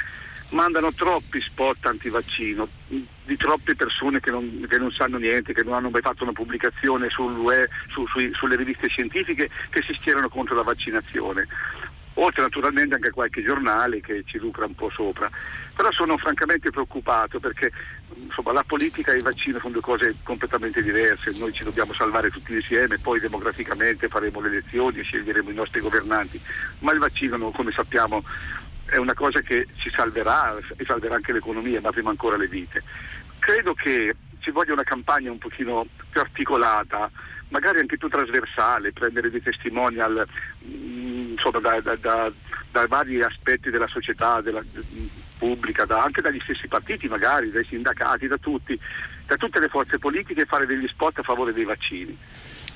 [0.49, 5.73] mandano troppi spot antivaccino di troppe persone che non, che non, sanno niente, che non
[5.73, 10.55] hanno mai fatto una pubblicazione sul su, su, sulle riviste scientifiche che si schierano contro
[10.55, 11.47] la vaccinazione.
[12.17, 15.29] Oltre naturalmente anche qualche giornale che ci lucra un po' sopra.
[15.75, 17.69] Però sono francamente preoccupato perché
[18.15, 22.29] insomma, la politica e il vaccino sono due cose completamente diverse, noi ci dobbiamo salvare
[22.29, 26.39] tutti insieme, poi demograficamente faremo le elezioni e sceglieremo i nostri governanti,
[26.79, 28.23] ma il vaccino come sappiamo
[28.85, 32.81] è una cosa che ci salverà e salverà anche l'economia, ma prima ancora le vite.
[33.39, 37.09] Credo che ci voglia una campagna un pochino più articolata,
[37.49, 40.27] magari anche più trasversale, prendere dei testimonial
[40.65, 42.31] mm, insomma, da, da, da,
[42.71, 44.63] da, vari aspetti della società della,
[45.37, 48.79] pubblica, anche dagli stessi partiti magari, dai sindacati, da tutti,
[49.25, 52.17] da tutte le forze politiche e fare degli spot a favore dei vaccini.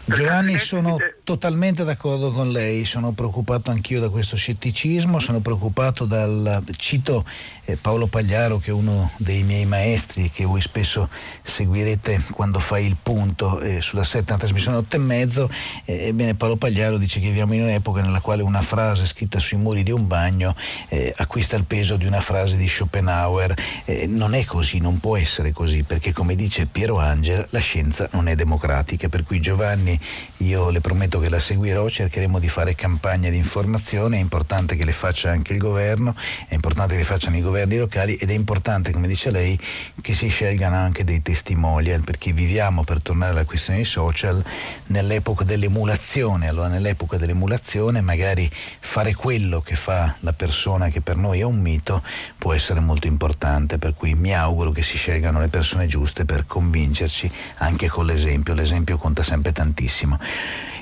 [0.05, 6.63] Giovanni, sono totalmente d'accordo con lei, sono preoccupato anch'io da questo scetticismo, sono preoccupato dal,
[6.77, 7.23] cito
[7.65, 11.07] eh, Paolo Pagliaro che è uno dei miei maestri e che voi spesso
[11.43, 15.49] seguirete quando fai il punto eh, sulla setta trasmissione 8 e mezzo,
[15.85, 19.57] eh, ebbene Paolo Pagliaro dice che viviamo in un'epoca nella quale una frase scritta sui
[19.57, 20.55] muri di un bagno
[20.87, 23.53] eh, acquista il peso di una frase di Schopenhauer,
[23.85, 28.07] eh, non è così, non può essere così, perché come dice Piero Angela la scienza
[28.13, 29.98] non è democratica, per cui Giovanni
[30.37, 34.85] io le prometto che la seguirò, cercheremo di fare campagne di informazione, è importante che
[34.85, 36.15] le faccia anche il governo,
[36.47, 39.59] è importante che le facciano i governi locali ed è importante, come dice lei,
[40.01, 44.43] che si scelgano anche dei testimonial, perché viviamo, per tornare alla questione dei social,
[44.87, 51.39] nell'epoca dell'emulazione, allora nell'epoca dell'emulazione magari fare quello che fa la persona che per noi
[51.39, 52.01] è un mito
[52.37, 56.45] può essere molto importante, per cui mi auguro che si scelgano le persone giuste per
[56.45, 59.78] convincerci anche con l'esempio, l'esempio conta sempre tantissimo.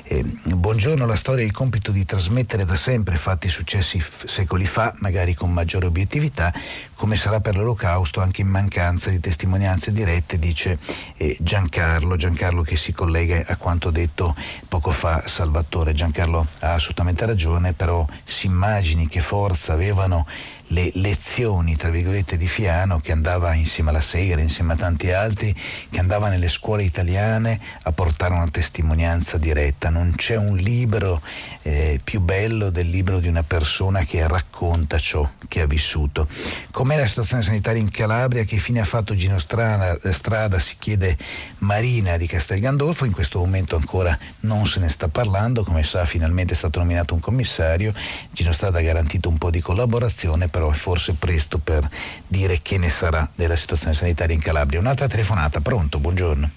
[0.10, 4.66] Eh, buongiorno, la storia ha il compito di trasmettere da sempre fatti successi f- secoli
[4.66, 6.54] fa, magari con maggiore obiettività,
[6.96, 10.80] come sarà per l'Olocausto anche in mancanza di testimonianze dirette, dice
[11.18, 14.34] eh, Giancarlo, Giancarlo che si collega a quanto detto
[14.70, 15.92] poco fa Salvatore.
[15.92, 20.26] Giancarlo ha assolutamente ragione, però si immagini che forza avevano
[20.68, 25.54] le lezioni, tra virgolette, di Fiano che andava insieme alla Segre, insieme a tanti altri,
[25.90, 29.90] che andava nelle scuole italiane a portare una testimonianza diretta.
[29.90, 31.22] Non c'è un libro
[31.62, 36.28] eh, più bello del libro di una persona che racconta ciò che ha vissuto.
[36.72, 38.44] Com'è la situazione sanitaria in Calabria?
[38.44, 39.98] Che fine ha fatto Gino Strada?
[40.12, 41.18] Strada si chiede
[41.60, 46.06] Marina di Castel Gandolfo, in questo momento ancora non se ne sta parlando, come sa
[46.06, 47.94] finalmente è stato nominato un commissario,
[48.32, 51.88] Gino Strada ha garantito un po' di collaborazione, però è forse presto per
[52.26, 54.80] dire che ne sarà della situazione sanitaria in Calabria.
[54.80, 56.50] Un'altra telefonata, pronto, buongiorno.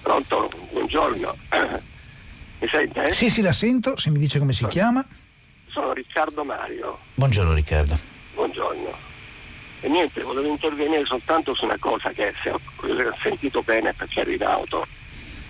[0.00, 1.36] Pronto, buongiorno.
[2.60, 3.02] Mi sente?
[3.02, 3.12] Eh?
[3.12, 5.04] Sì, sì, la sento, se mi dice come si chiama.
[5.68, 7.00] Sono Riccardo Mario.
[7.12, 7.98] Buongiorno Riccardo.
[8.34, 8.96] Buongiorno.
[9.80, 12.60] E niente, volevo intervenire soltanto su una cosa che se ho
[13.20, 14.86] sentito bene perché ero in auto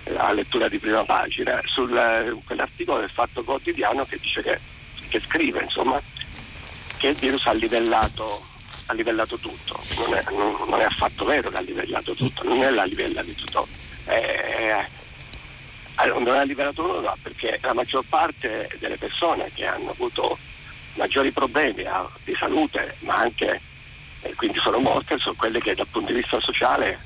[0.07, 1.87] la lettura di prima pagina, su
[2.45, 4.59] quell'articolo del Fatto Quotidiano che dice che,
[5.09, 6.01] che scrive insomma
[7.03, 8.47] che il virus ha livellato,
[8.87, 12.71] ha livellato tutto, non è, non, è, affatto vero che ha livellato tutto, non è
[12.71, 13.67] la livella di tutto.
[14.07, 14.87] Eh,
[16.05, 20.39] non ha livellato nulla perché la maggior parte delle persone che hanno avuto
[20.95, 23.61] maggiori problemi ah, di salute, ma anche
[24.21, 27.01] eh, quindi sono morte, sono quelle che dal punto di vista sociale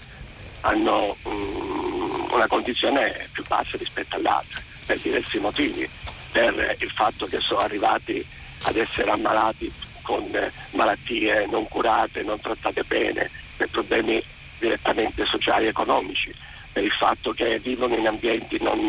[0.60, 5.88] hanno um, una condizione più bassa rispetto alle altre, per diversi motivi,
[6.32, 8.22] per il fatto che sono arrivati
[8.64, 10.24] ad essere ammalati con
[10.70, 14.22] malattie non curate, non trattate bene, per problemi
[14.60, 16.32] direttamente sociali e economici,
[16.72, 18.88] per il fatto che vivono in ambienti non,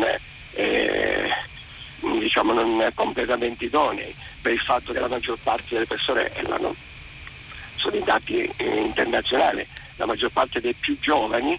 [0.52, 1.28] eh,
[2.20, 6.30] diciamo non completamente idonei, per il fatto che la maggior parte delle persone,
[7.74, 9.66] sono i dati internazionali,
[9.96, 11.58] la maggior parte dei più giovani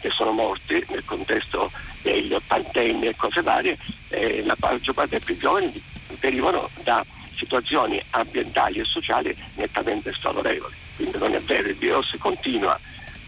[0.00, 3.76] che sono morti nel contesto degli ottantenni e cose varie,
[4.08, 5.72] eh, la maggior parte dei più giovani
[6.20, 7.04] derivano da
[7.38, 10.74] situazioni ambientali e sociali nettamente sfavorevoli.
[10.96, 12.78] Quindi non è vero, il virus continua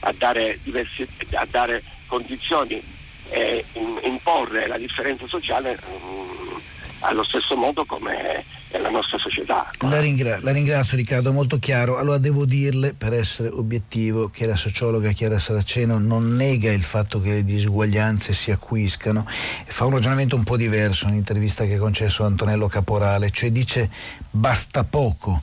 [0.01, 2.83] a dare, diversi, a dare condizioni
[3.29, 3.65] e
[4.03, 6.57] imporre la differenza sociale mh, mm,
[7.01, 9.71] allo stesso modo come nella nostra società.
[9.81, 11.99] La, ringra- la, ringrazio Riccardo, molto chiaro.
[11.99, 17.21] Allora devo dirle, per essere obiettivo, che la sociologa Chiara Saraceno non nega il fatto
[17.21, 19.27] che le disuguaglianze si acquiscano,
[19.67, 23.91] fa un ragionamento un po' diverso, un'intervista che ha concesso Antonello Caporale, cioè dice
[24.31, 25.43] basta poco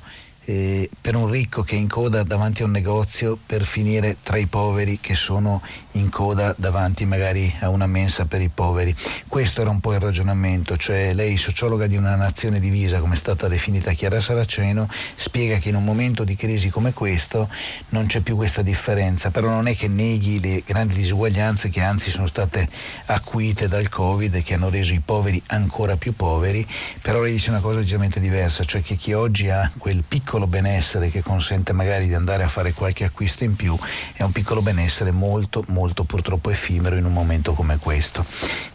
[0.50, 4.38] eh, per un ricco che è in coda davanti a un negozio per finire tra
[4.38, 5.62] i poveri che sono
[5.98, 8.96] in coda davanti magari a una mensa per i poveri.
[9.28, 13.18] Questo era un po' il ragionamento, cioè lei, sociologa di una nazione divisa come è
[13.18, 17.50] stata definita Chiara Saraceno, spiega che in un momento di crisi come questo
[17.90, 22.10] non c'è più questa differenza, però non è che neghi le grandi disuguaglianze che anzi
[22.10, 22.68] sono state
[23.08, 26.66] acuite dal Covid e che hanno reso i poveri ancora più poveri,
[27.02, 31.10] però lei dice una cosa leggermente diversa, cioè che chi oggi ha quel piccolo benessere
[31.10, 33.78] che consente magari di andare a fare qualche acquisto in più
[34.14, 38.26] è un piccolo benessere molto molto purtroppo effimero in un momento come questo.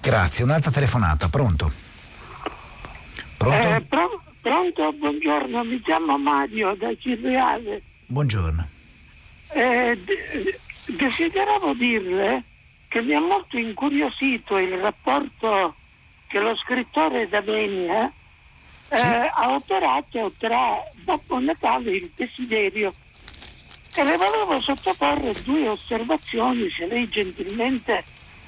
[0.00, 1.70] Grazie, un'altra telefonata, pronto?
[3.36, 3.74] Pronto?
[3.74, 7.82] Eh, pro- pronto, buongiorno, mi chiamo Mario da Cirreale.
[8.06, 8.68] Buongiorno.
[9.48, 10.58] Eh, de-
[10.96, 12.44] desideravo dirle
[12.88, 15.74] che mi ha molto incuriosito il rapporto
[16.28, 18.10] che lo scrittore D'Avenia
[18.84, 18.94] sì.
[18.94, 22.94] eh, ha operato tra Babbo Natale e il desiderio
[23.95, 28.03] e le volevo sottoporre due osservazioni, se lei gentilmente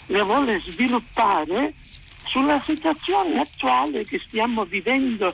[0.07, 1.75] le vuole sviluppare,
[2.27, 5.33] sulla situazione attuale che stiamo vivendo.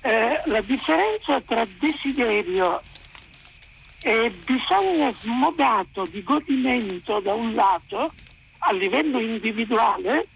[0.00, 2.80] Eh, la differenza tra desiderio
[4.02, 8.12] e bisogno smodato di godimento da un lato
[8.58, 10.26] a livello individuale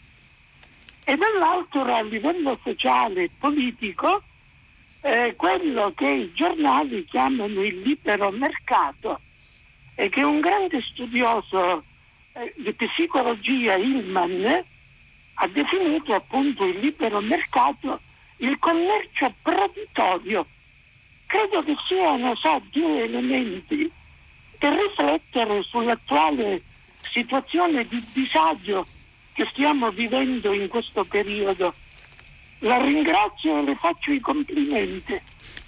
[1.05, 4.23] e dall'altro a livello sociale e politico
[5.03, 9.21] eh, quello che i giornali chiamano il libero mercato
[9.95, 11.85] e che un grande studioso
[12.33, 14.65] eh, di psicologia, Hillman,
[15.35, 18.01] ha definito appunto il libero mercato
[18.41, 20.47] il commercio proditorio.
[21.27, 23.91] Credo che siano so, due elementi
[24.59, 26.63] per riflettere sull'attuale
[26.97, 28.87] situazione di disagio
[29.33, 31.73] che stiamo vivendo in questo periodo.
[32.61, 35.21] La ringrazio e le faccio i complimenti.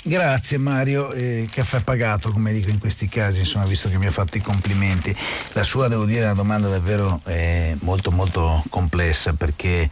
[0.05, 4.11] Grazie Mario, eh, caffè pagato come dico in questi casi, insomma visto che mi ha
[4.11, 5.15] fatto i complimenti.
[5.53, 9.89] La sua devo dire è una domanda davvero eh, molto molto complessa perché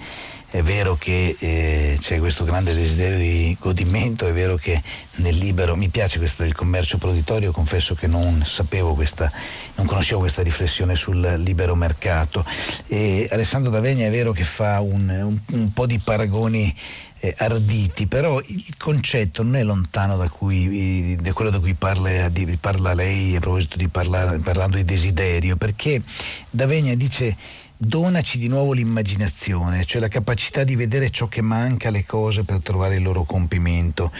[0.51, 4.83] è vero che eh, c'è questo grande desiderio di godimento, è vero che
[5.17, 9.31] nel libero, mi piace questo del commercio proditorio, confesso che non sapevo questa,
[9.77, 12.45] non conoscevo questa riflessione sul libero mercato.
[12.89, 16.75] E Alessandro D'Avegna è vero che fa un, un, un po' di paragoni
[17.21, 22.29] eh, arditi, però il concetto non è lontano da, cui, da quello da cui parla,
[22.29, 26.03] di, parla, lei a proposito di parlare, parlando di desiderio, perché
[26.51, 27.37] D'Avegna dice
[27.83, 32.63] donaci di nuovo l'immaginazione, cioè la capacità di vedere ciò che manca alle cose per
[32.63, 34.13] trovare il loro compimento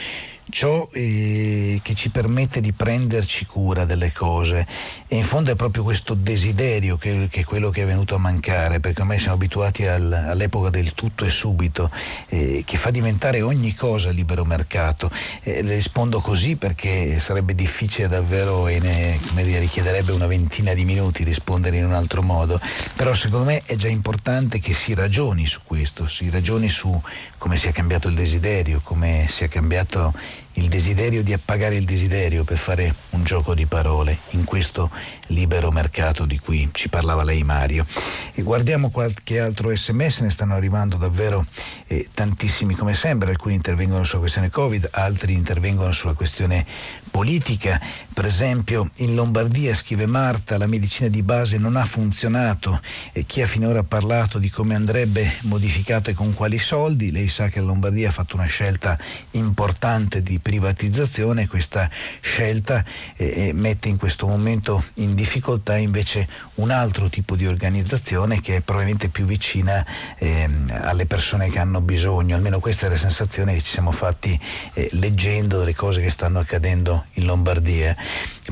[0.51, 4.67] ciò eh, che ci permette di prenderci cura delle cose.
[5.07, 8.19] E in fondo è proprio questo desiderio che, che è quello che è venuto a
[8.19, 11.89] mancare perché ormai siamo abituati al, all'epoca del tutto e subito
[12.27, 15.09] eh, che fa diventare ogni cosa libero mercato.
[15.41, 20.85] Eh, le rispondo così perché sarebbe difficile davvero e ne, dire, richiederebbe una ventina di
[20.85, 22.59] minuti rispondere in un altro modo.
[22.95, 27.01] Però secondo me è già importante che si ragioni su questo si ragioni su
[27.37, 30.13] come sia cambiato il desiderio come sia cambiato
[30.53, 34.89] il desiderio di appagare il desiderio per fare un gioco di parole in questo
[35.27, 37.85] libero mercato di cui ci parlava lei Mario.
[38.33, 41.45] E guardiamo qualche altro sms, ne stanno arrivando davvero
[41.87, 46.65] eh, tantissimi come sempre, alcuni intervengono sulla questione Covid, altri intervengono sulla questione
[47.09, 47.79] politica.
[48.13, 52.79] Per esempio in Lombardia, scrive Marta, la medicina di base non ha funzionato
[53.11, 57.47] e chi ha finora parlato di come andrebbe modificato e con quali soldi, lei sa
[57.47, 58.97] che la Lombardia ha fatto una scelta
[59.31, 61.89] importante di privatizzazione, questa
[62.19, 62.83] scelta
[63.15, 68.57] eh, eh, mette in questo momento in difficoltà invece un altro tipo di organizzazione che
[68.57, 69.85] è probabilmente più vicina
[70.17, 74.37] eh, alle persone che hanno bisogno, almeno questa è la sensazione che ci siamo fatti
[74.73, 77.95] eh, leggendo delle cose che stanno accadendo in Lombardia.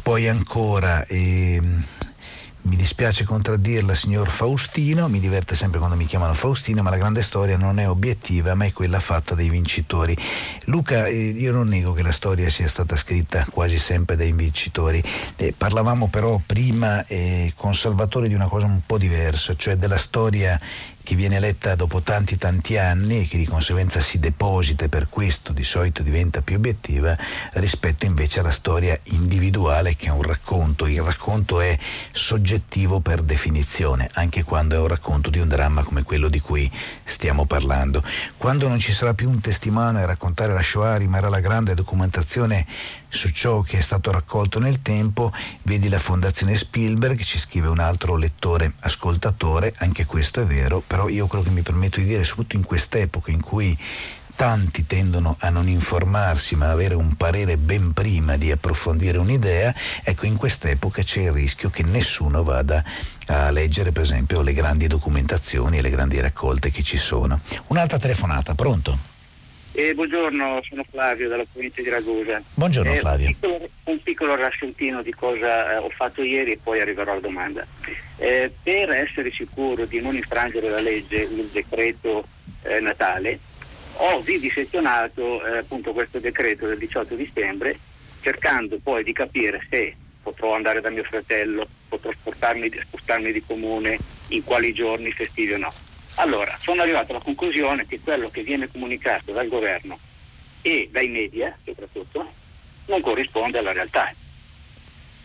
[0.01, 1.83] Poi ancora ehm,
[2.61, 7.21] mi dispiace contraddirla, signor Faustino, mi diverte sempre quando mi chiamano Faustino, ma la grande
[7.21, 10.15] storia non è obiettiva, ma è quella fatta dai vincitori.
[10.65, 15.01] Luca, eh, io non nego che la storia sia stata scritta quasi sempre dai vincitori.
[15.37, 19.97] Eh, parlavamo però prima eh, con Salvatore di una cosa un po' diversa, cioè della
[19.97, 20.59] storia
[21.09, 25.09] che viene letta dopo tanti tanti anni e che di conseguenza si deposita e per
[25.09, 27.17] questo di solito diventa più obiettiva
[27.53, 30.85] rispetto invece alla storia individuale che è un racconto.
[30.85, 31.75] Il racconto è
[32.11, 36.71] soggettivo per definizione, anche quando è un racconto di un dramma come quello di cui
[37.05, 38.03] stiamo parlando.
[38.37, 42.67] Quando non ci sarà più un testimone a raccontare la Shoah rimarrà la grande documentazione
[43.09, 45.33] su ciò che è stato raccolto nel tempo,
[45.63, 51.09] vedi la Fondazione Spielberg, ci scrive un altro lettore ascoltatore, anche questo è vero, però
[51.09, 53.77] io quello che mi permetto di dire, soprattutto in quest'epoca in cui
[54.39, 60.25] tanti tendono a non informarsi ma avere un parere ben prima di approfondire un'idea, ecco
[60.25, 62.81] in quest'epoca c'è il rischio che nessuno vada
[63.27, 67.41] a leggere per esempio le grandi documentazioni e le grandi raccolte che ci sono.
[67.67, 69.18] Un'altra telefonata, pronto?
[69.71, 72.41] Eh, buongiorno, sono Flavio dalla provincia di Ragusa.
[72.55, 73.27] Buongiorno eh, Flavio.
[73.27, 77.21] Un piccolo, un piccolo riassuntino di cosa eh, ho fatto ieri e poi arriverò alla
[77.21, 77.65] domanda.
[78.17, 82.27] Eh, per essere sicuro di non infrangere la legge, il decreto
[82.63, 83.39] eh, Natale,
[83.97, 87.77] ho vivisezionato eh, appunto questo decreto del 18 dicembre
[88.21, 93.97] cercando poi di capire se potrò andare da mio fratello, potrò spostarmi, spostarmi di comune,
[94.29, 95.73] in quali giorni festivi o no
[96.19, 99.97] allora, sono arrivato alla conclusione che quello che viene comunicato dal governo
[100.61, 102.29] e dai media, soprattutto,
[102.87, 104.13] non corrisponde alla realtà.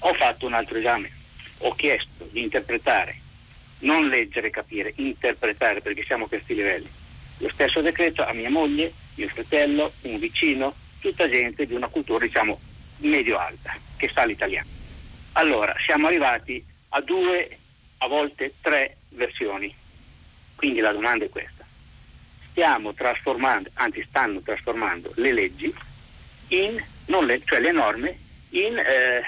[0.00, 1.10] Ho fatto un altro esame,
[1.58, 3.18] ho chiesto di interpretare,
[3.80, 6.88] non leggere, capire, interpretare, perché siamo a questi livelli.
[7.38, 12.24] Lo stesso decreto a mia moglie, mio fratello, un vicino, tutta gente di una cultura,
[12.24, 12.60] diciamo,
[12.98, 14.68] medio-alta, che sa l'italiano.
[15.32, 17.58] Allora, siamo arrivati a due,
[17.98, 19.82] a volte tre versioni
[20.54, 21.64] quindi la domanda è questa.
[22.50, 25.74] Stiamo trasformando, anzi stanno trasformando le leggi
[26.48, 28.16] in, le, cioè le norme,
[28.50, 29.22] in eh,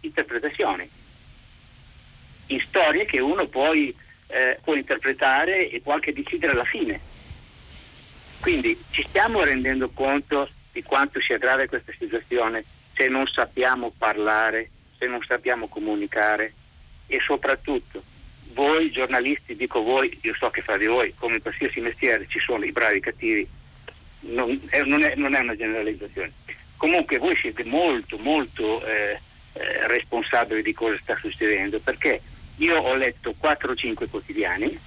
[0.00, 0.88] interpretazioni,
[2.46, 3.94] in storie che uno poi
[4.28, 7.00] eh, può interpretare e può anche decidere alla fine.
[8.40, 14.70] Quindi ci stiamo rendendo conto di quanto sia grave questa situazione se non sappiamo parlare,
[14.98, 16.52] se non sappiamo comunicare
[17.06, 18.02] e soprattutto
[18.54, 22.38] voi giornalisti, dico voi, io so che fra di voi, come in qualsiasi mestiere, ci
[22.38, 23.48] sono i bravi e i cattivi,
[24.20, 26.32] non è, non, è, non è, una generalizzazione.
[26.76, 29.18] Comunque voi siete molto, molto eh,
[29.52, 32.20] eh, responsabili di cosa sta succedendo, perché
[32.56, 34.78] io ho letto 4 o 5 quotidiani,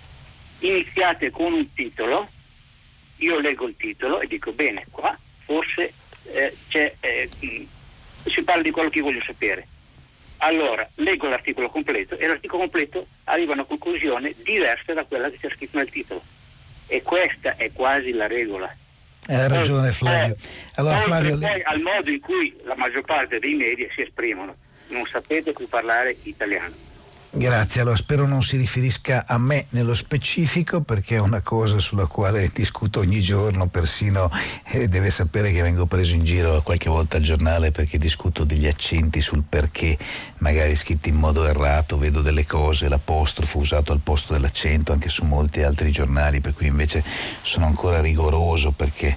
[0.59, 2.29] iniziate con un titolo,
[3.17, 5.93] io leggo il titolo e dico bene, qua forse
[6.31, 7.29] eh, eh,
[8.23, 9.67] si parla di quello che voglio sapere.
[10.37, 15.37] Allora leggo l'articolo completo e l'articolo completo arriva a una conclusione diversa da quella che
[15.37, 16.21] c'è scritto nel titolo.
[16.87, 18.73] E questa è quasi la regola.
[19.27, 20.35] Hai ragione Flavio.
[20.35, 21.37] Eh, allora, Flavio...
[21.37, 24.55] Poi al modo in cui la maggior parte dei media si esprimono,
[24.89, 26.73] non sapete più parlare italiano.
[27.37, 32.07] Grazie, allora spero non si riferisca a me nello specifico perché è una cosa sulla
[32.07, 34.27] quale discuto ogni giorno, persino
[34.71, 38.65] eh, deve sapere che vengo preso in giro qualche volta al giornale perché discuto degli
[38.65, 39.95] accenti sul perché,
[40.39, 45.23] magari scritti in modo errato, vedo delle cose, l'apostrofo usato al posto dell'accento anche su
[45.23, 47.03] molti altri giornali, per cui invece
[47.43, 49.15] sono ancora rigoroso perché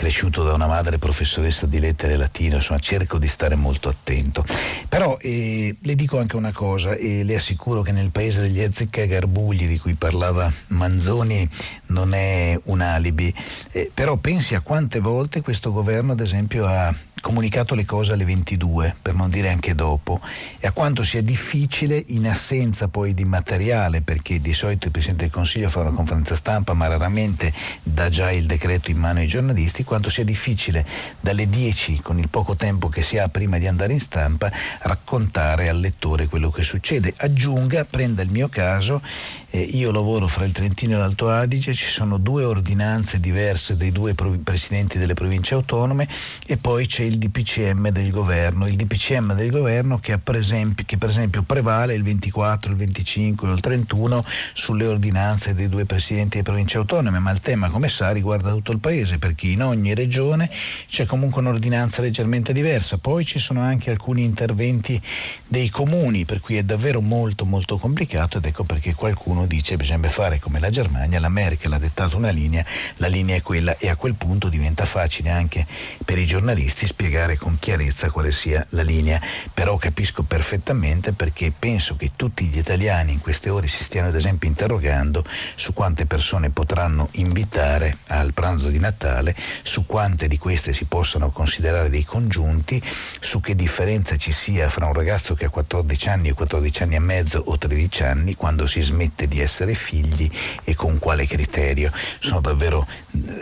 [0.00, 4.42] cresciuto da una madre professoressa di lettere latino, insomma cerco di stare molto attento.
[4.88, 9.66] Però eh, le dico anche una cosa e le assicuro che nel paese degli azzeccagarbugli
[9.66, 11.46] di cui parlava Manzoni
[11.88, 13.30] non è un alibi,
[13.72, 18.24] eh, però pensi a quante volte questo governo ad esempio ha comunicato le cose alle
[18.24, 20.20] 22, per non dire anche dopo,
[20.58, 25.24] e a quanto sia difficile in assenza poi di materiale, perché di solito il Presidente
[25.24, 27.52] del Consiglio fa una conferenza stampa, ma raramente
[27.82, 30.84] dà già il decreto in mano ai giornalisti, quanto sia difficile
[31.20, 34.50] dalle 10, con il poco tempo che si ha prima di andare in stampa,
[34.80, 37.12] raccontare al lettore quello che succede.
[37.16, 39.02] Aggiunga, prenda il mio caso,
[39.50, 43.92] eh, io lavoro fra il Trentino e l'Alto Adige, ci sono due ordinanze diverse dei
[43.92, 46.08] due presidenti delle province autonome
[46.46, 50.96] e poi c'è il DPCM del governo, il DPCM del governo che, per esempio, che
[50.96, 56.38] per esempio prevale il 24, il 25 o il 31 sulle ordinanze dei due presidenti
[56.38, 59.94] delle province autonome, ma il tema come sa riguarda tutto il paese perché in ogni
[59.94, 60.50] regione
[60.88, 65.00] c'è comunque un'ordinanza leggermente diversa, poi ci sono anche alcuni interventi
[65.46, 70.08] dei comuni per cui è davvero molto molto complicato ed ecco perché qualcuno dice bisogna
[70.08, 72.64] fare come la Germania, la Merkel ha dettato una linea,
[72.96, 75.66] la linea è quella e a quel punto diventa facile anche
[76.04, 79.18] per i giornalisti spiegare con chiarezza quale sia la linea,
[79.54, 84.14] però capisco perfettamente perché penso che tutti gli italiani in queste ore si stiano ad
[84.14, 85.24] esempio interrogando
[85.54, 91.30] su quante persone potranno invitare al pranzo di Natale, su quante di queste si possano
[91.30, 92.82] considerare dei congiunti,
[93.18, 96.96] su che differenza ci sia fra un ragazzo che ha 14 anni o 14 anni
[96.96, 100.30] e mezzo o 13 anni quando si smette di essere figli
[100.64, 101.90] e con quale criterio.
[102.18, 102.86] Sono davvero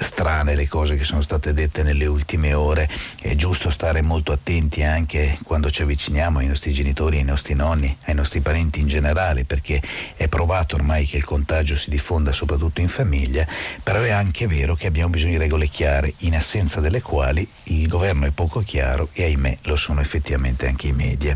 [0.00, 2.88] strane le cose che sono state dette nelle ultime ore.
[3.20, 7.96] È giusto stare molto attenti anche quando ci avviciniamo ai nostri genitori, ai nostri nonni,
[8.04, 9.80] ai nostri parenti in generale, perché
[10.16, 13.46] è provato ormai che il contagio si diffonda soprattutto in famiglia,
[13.82, 17.88] però è anche vero che abbiamo bisogno di regole chiare, in assenza delle quali il
[17.88, 21.34] governo è poco chiaro e ahimè lo sono effettivamente anche i media.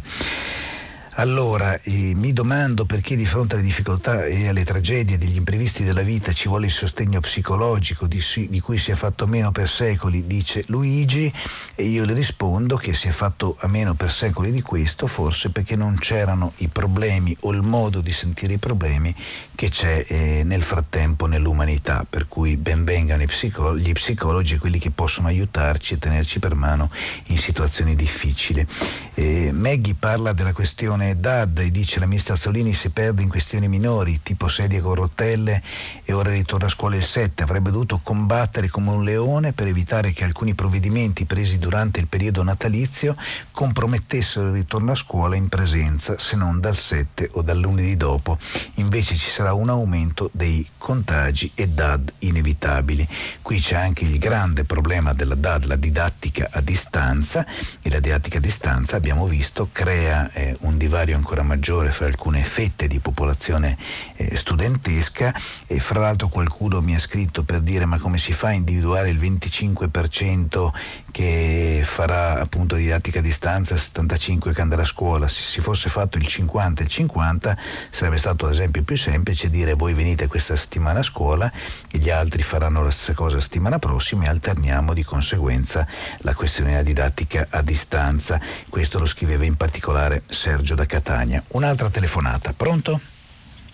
[1.17, 6.01] Allora, eh, mi domando perché di fronte alle difficoltà e alle tragedie degli imprevisti della
[6.01, 10.27] vita ci vuole il sostegno psicologico di, di, cui si è fatto meno per secoli,
[10.27, 11.31] dice Luigi,
[11.75, 15.51] e io le rispondo che si è fatto a meno per secoli di questo, forse
[15.51, 19.15] perché non c'erano i problemi o il modo di sentire i problemi
[19.55, 25.29] che c'è eh, nel frattempo nell'umanità, per cui benvengano psicolo- gli psicologi, quelli che possono
[25.29, 26.91] aiutarci e tenerci per mano
[27.27, 28.67] in situazioni difficili.
[29.13, 33.29] Eh, Maggie parla della questione questione DAD e dice la ministra Azzolini si perde in
[33.29, 35.63] questioni minori, tipo sedie con rotelle
[36.05, 40.13] e ora ritorna a scuola il 7, avrebbe dovuto combattere come un leone per evitare
[40.13, 43.17] che alcuni provvedimenti presi durante il periodo natalizio
[43.51, 48.39] compromettessero il ritorno a scuola in presenza, se non dal 7 o dal lunedì dopo.
[48.75, 53.07] Invece ci sarà un aumento dei contagi e DAD inevitabili.
[53.43, 57.45] Qui c'è anche il grande problema della DAD, la didattica a distanza
[57.83, 62.05] e la didattica a distanza abbiamo visto crea eh, un divario divario ancora maggiore fra
[62.05, 63.79] alcune fette di popolazione
[64.17, 65.35] eh, studentesca
[65.67, 69.09] e fra l'altro qualcuno mi ha scritto per dire ma come si fa a individuare
[69.09, 70.71] il 25%
[71.11, 76.19] che farà appunto didattica a distanza, 75 che andrà a scuola, se si fosse fatto
[76.19, 77.57] il 50 e il 50
[77.89, 81.51] sarebbe stato ad esempio più semplice dire voi venite questa settimana a scuola
[81.91, 85.87] e gli altri faranno la stessa cosa la settimana prossima e alterniamo di conseguenza
[86.19, 88.39] la questione della didattica a distanza.
[88.69, 91.43] Questo lo scriveva in particolare Sergio da Catania.
[91.49, 93.01] Un'altra telefonata, pronto?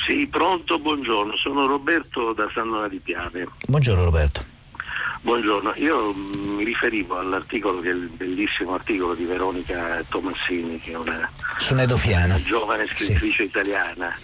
[0.07, 3.47] Sì, pronto, buongiorno, sono Roberto da San Nora di Piave.
[3.67, 4.57] Buongiorno Roberto.
[5.21, 10.97] Buongiorno, io mi riferivo all'articolo, che è il bellissimo articolo di Veronica Tomassini, che è
[10.97, 11.29] una,
[11.71, 13.49] una giovane scrittrice sì.
[13.49, 14.15] italiana.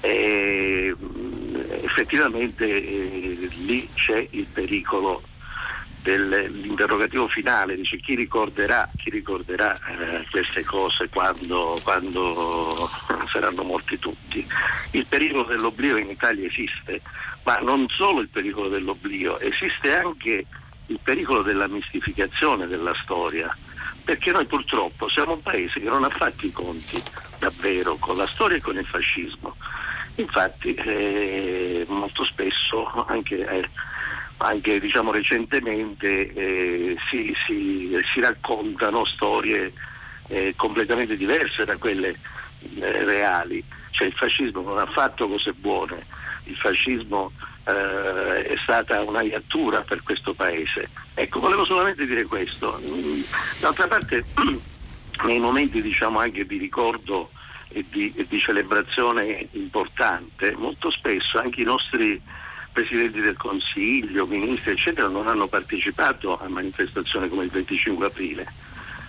[0.00, 0.94] E,
[1.82, 5.22] effettivamente eh, lì c'è il pericolo
[6.06, 12.88] dell'interrogativo finale, dice chi ricorderà, chi ricorderà eh, queste cose quando, quando,
[13.26, 14.46] saranno morti tutti.
[14.92, 17.00] Il pericolo dell'oblio in Italia esiste,
[17.42, 20.46] ma non solo il pericolo dell'oblio, esiste anche
[20.86, 23.54] il pericolo della mistificazione della storia,
[24.04, 27.02] perché noi purtroppo siamo un paese che non ha fatto i conti
[27.40, 29.56] davvero con la storia e con il fascismo.
[30.14, 33.68] Infatti eh, molto spesso anche eh,
[34.38, 39.72] anche diciamo, recentemente eh, si, si, si, raccontano storie
[40.28, 42.08] eh, completamente diverse da quelle
[42.78, 43.62] eh, reali.
[43.90, 46.04] Cioè il fascismo non ha fatto cose buone,
[46.44, 47.32] il fascismo
[47.64, 50.90] eh, è stata una iattura per questo paese.
[51.14, 52.78] Ecco, volevo solamente dire questo.
[53.60, 54.22] D'altra parte,
[55.24, 57.30] nei momenti diciamo, anche di ricordo
[57.68, 62.20] e di, e di celebrazione importante, molto spesso anche i nostri
[62.76, 68.46] presidenti del Consiglio, ministri, eccetera, non hanno partecipato a manifestazioni come il 25 aprile.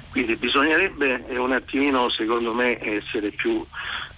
[0.09, 3.63] Quindi bisognerebbe un attimino, secondo me, essere più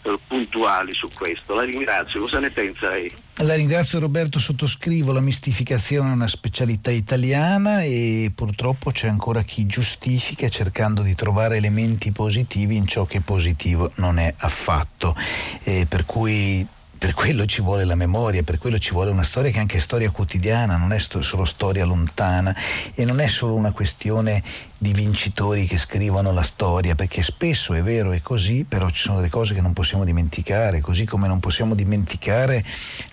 [0.04, 1.56] eh, puntuali su questo.
[1.56, 3.12] La ringrazio, cosa ne pensa lei?
[3.38, 9.66] La ringrazio Roberto, sottoscrivo, la mistificazione è una specialità italiana e purtroppo c'è ancora chi
[9.66, 15.16] giustifica cercando di trovare elementi positivi in ciò che positivo non è affatto.
[15.64, 16.66] Eh, per cui
[17.00, 19.80] per quello ci vuole la memoria, per quello ci vuole una storia che è anche
[19.80, 22.54] storia quotidiana, non è solo storia lontana
[22.94, 24.44] e non è solo una questione
[24.82, 29.18] di vincitori che scrivono la storia, perché spesso è vero, è così, però ci sono
[29.18, 32.64] delle cose che non possiamo dimenticare, così come non possiamo dimenticare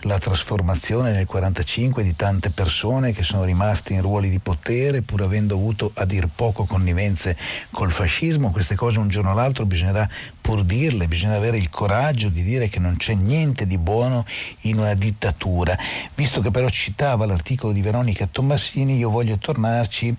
[0.03, 5.23] la trasformazione nel 1945 di tante persone che sono rimaste in ruoli di potere pur
[5.23, 7.37] avendo avuto a dir poco connivenze
[7.73, 10.09] col fascismo, queste cose un giorno o l'altro bisognerà
[10.41, 14.25] pur dirle, bisogna avere il coraggio di dire che non c'è niente di buono
[14.61, 15.77] in una dittatura.
[16.15, 20.17] Visto che però citava l'articolo di Veronica Tommasini, io voglio tornarci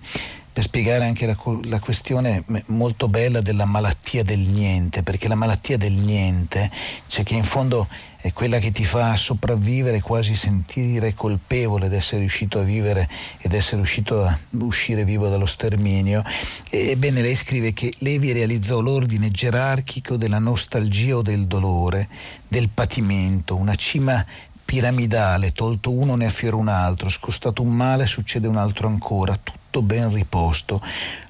[0.58, 1.36] per spiegare anche la,
[1.66, 6.68] la, questione molto bella della malattia del niente, perché la malattia del niente,
[7.06, 7.86] cioè che in fondo
[8.16, 13.08] è quella che ti fa sopravvivere, quasi sentire colpevole di essere riuscito a vivere
[13.38, 16.24] ed essere riuscito a uscire vivo dallo sterminio.
[16.68, 22.08] Ebbene, lei scrive che Levi realizzò l'ordine gerarchico della nostalgia o del dolore,
[22.48, 24.26] del patimento, una cima
[24.64, 29.57] piramidale, tolto uno ne affiora un altro, scostato un male succede un altro ancora, tutto
[29.82, 30.82] ben riposto.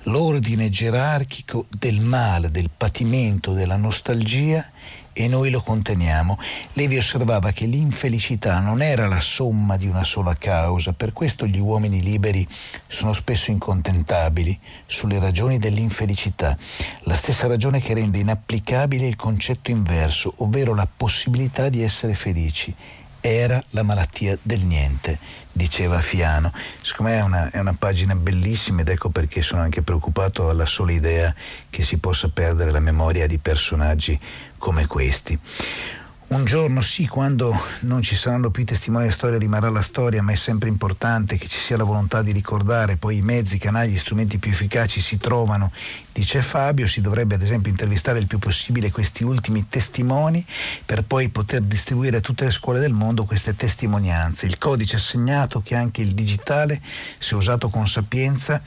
[0.04, 4.66] L'ordine gerarchico del male, del patimento, della nostalgia
[5.12, 6.38] e noi lo conteniamo.
[6.74, 11.58] Levi osservava che l'infelicità non era la somma di una sola causa, per questo gli
[11.58, 12.46] uomini liberi
[12.86, 14.56] sono spesso incontentabili
[14.86, 16.56] sulle ragioni dell'infelicità,
[17.00, 22.72] la stessa ragione che rende inapplicabile il concetto inverso, ovvero la possibilità di essere felici
[23.20, 25.18] era la malattia del niente,
[25.52, 26.52] diceva Fiano.
[26.82, 30.66] Secondo me è una, è una, pagina bellissima ed ecco perché sono anche preoccupato alla
[30.66, 31.34] sola idea
[31.70, 34.18] che si possa perdere la memoria di personaggi
[34.58, 35.38] come questi.
[36.28, 40.32] Un giorno sì, quando non ci saranno più testimoni della storia rimarrà la storia, ma
[40.32, 43.92] è sempre importante che ci sia la volontà di ricordare, poi i mezzi, i canali,
[43.92, 45.72] gli strumenti più efficaci si trovano,
[46.12, 50.44] dice Fabio, si dovrebbe ad esempio intervistare il più possibile questi ultimi testimoni
[50.84, 54.44] per poi poter distribuire a tutte le scuole del mondo queste testimonianze.
[54.44, 56.78] Il codice assegnato che anche il digitale,
[57.18, 58.60] se usato con sapienza,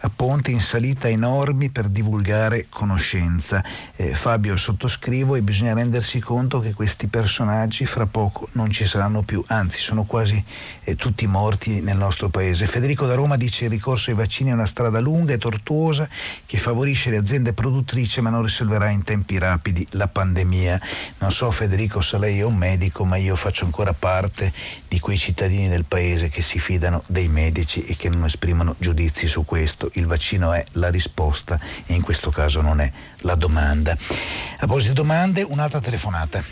[0.00, 3.64] a ponti in salita enormi per divulgare conoscenza.
[3.96, 9.22] Eh, Fabio sottoscrivo e bisogna rendersi conto che questi personaggi fra poco non ci saranno
[9.22, 10.42] più, anzi sono quasi
[10.84, 12.66] eh, tutti morti nel nostro paese.
[12.66, 16.08] Federico da Roma dice il ricorso ai vaccini è una strada lunga e tortuosa
[16.44, 20.80] che favorisce le aziende produttrici ma non risolverà in tempi rapidi la pandemia.
[21.18, 24.52] Non so Federico se lei è un medico ma io faccio ancora parte
[24.88, 29.26] di quei cittadini del paese che si fidano dei medici e che non esprimono giudizi
[29.26, 32.90] su questo il vaccino è la risposta e in questo caso non è
[33.20, 33.92] la domanda.
[33.92, 36.42] A proposito di domande, un'altra telefonata.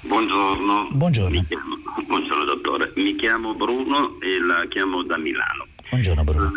[0.00, 0.88] Buongiorno.
[0.90, 1.44] Buongiorno.
[1.44, 1.76] Chiamo,
[2.06, 5.66] buongiorno dottore, mi chiamo Bruno e la chiamo da Milano.
[5.88, 6.52] Buongiorno Bruno.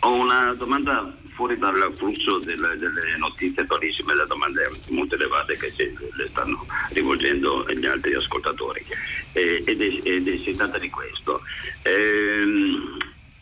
[0.00, 5.72] Ho una domanda fuori dal flusso delle, delle notizie attualissime, le domande molto elevate che
[6.16, 8.84] le stanno rivolgendo gli altri ascoltatori.
[9.32, 11.42] Eh, ed, è, ed, è, si tratta di questo.
[11.82, 12.44] Eh,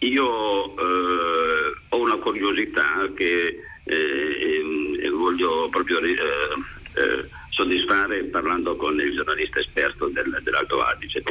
[0.06, 9.14] io eh, ho una curiosità che eh, voglio proprio eh, eh, soddisfare parlando con il
[9.14, 11.22] giornalista esperto del, dell'Alto Adige.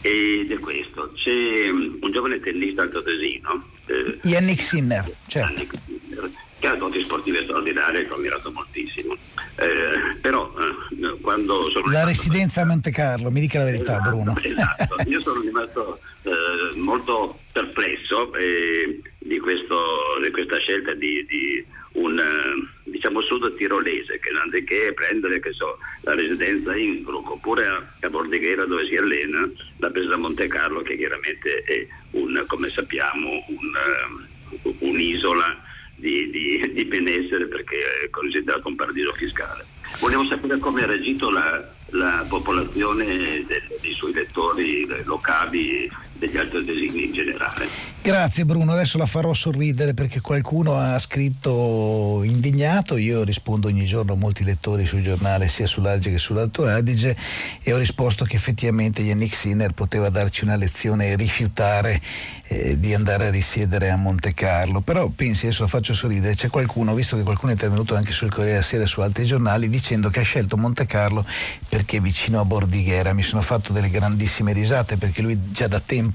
[0.00, 3.68] Ed è questo, c'è un giovane tennista altoatesino.
[3.86, 5.52] Eh, Yannick Sinner, certo.
[5.52, 9.16] Yannick Sinner che ha doti sportive straordinarie che ho ammirato moltissimo.
[9.56, 14.08] Eh, però eh, quando sono La residenza a Monte Carlo, mi dica la verità esatto,
[14.08, 14.34] Bruno.
[14.42, 19.80] Esatto, io sono rimasto eh, molto perplesso eh, di, questo,
[20.22, 25.78] di, questa scelta di, di un eh, diciamo sud tirolese che anziché prendere che so,
[26.02, 30.48] la residenza in Innsbruck oppure a, a Bordighera dove si allena l'ha presa a Monte
[30.48, 35.66] Carlo che chiaramente è un, come sappiamo un, uh, un'isola
[35.98, 39.66] di, di, di benessere perché è considerato un paradiso fiscale.
[40.00, 46.64] Volevo sapere come ha reagito la, la popolazione de, dei suoi lettori locali degli altri
[46.64, 47.66] designi in generale.
[48.02, 54.14] Grazie Bruno, adesso la farò sorridere perché qualcuno ha scritto indignato, io rispondo ogni giorno
[54.14, 57.16] a molti lettori sul giornale sia sull'Adige che sull'Alto Adige
[57.62, 62.00] e ho risposto che effettivamente Yannick Sinner poteva darci una lezione e rifiutare
[62.48, 66.48] eh, di andare a risiedere a Monte Carlo, però pensi, adesso la faccio sorridere, c'è
[66.48, 69.68] qualcuno, visto che qualcuno è intervenuto anche sul Corriere della Sera e su altri giornali,
[69.68, 71.26] dicendo che ha scelto Monte Carlo
[71.68, 75.80] perché è vicino a Bordighera, mi sono fatto delle grandissime risate perché lui già da
[75.80, 76.07] tempo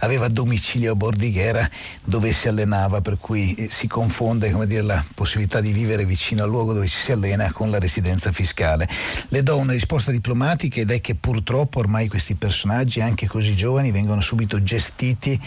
[0.00, 1.68] aveva domicilio a Bordighera
[2.04, 6.48] dove si allenava, per cui eh, si confonde dire, la possibilità di vivere vicino al
[6.48, 8.88] luogo dove ci si allena con la residenza fiscale.
[9.28, 13.90] Le do una risposta diplomatica ed è che purtroppo ormai questi personaggi, anche così giovani,
[13.90, 15.40] vengono subito gestiti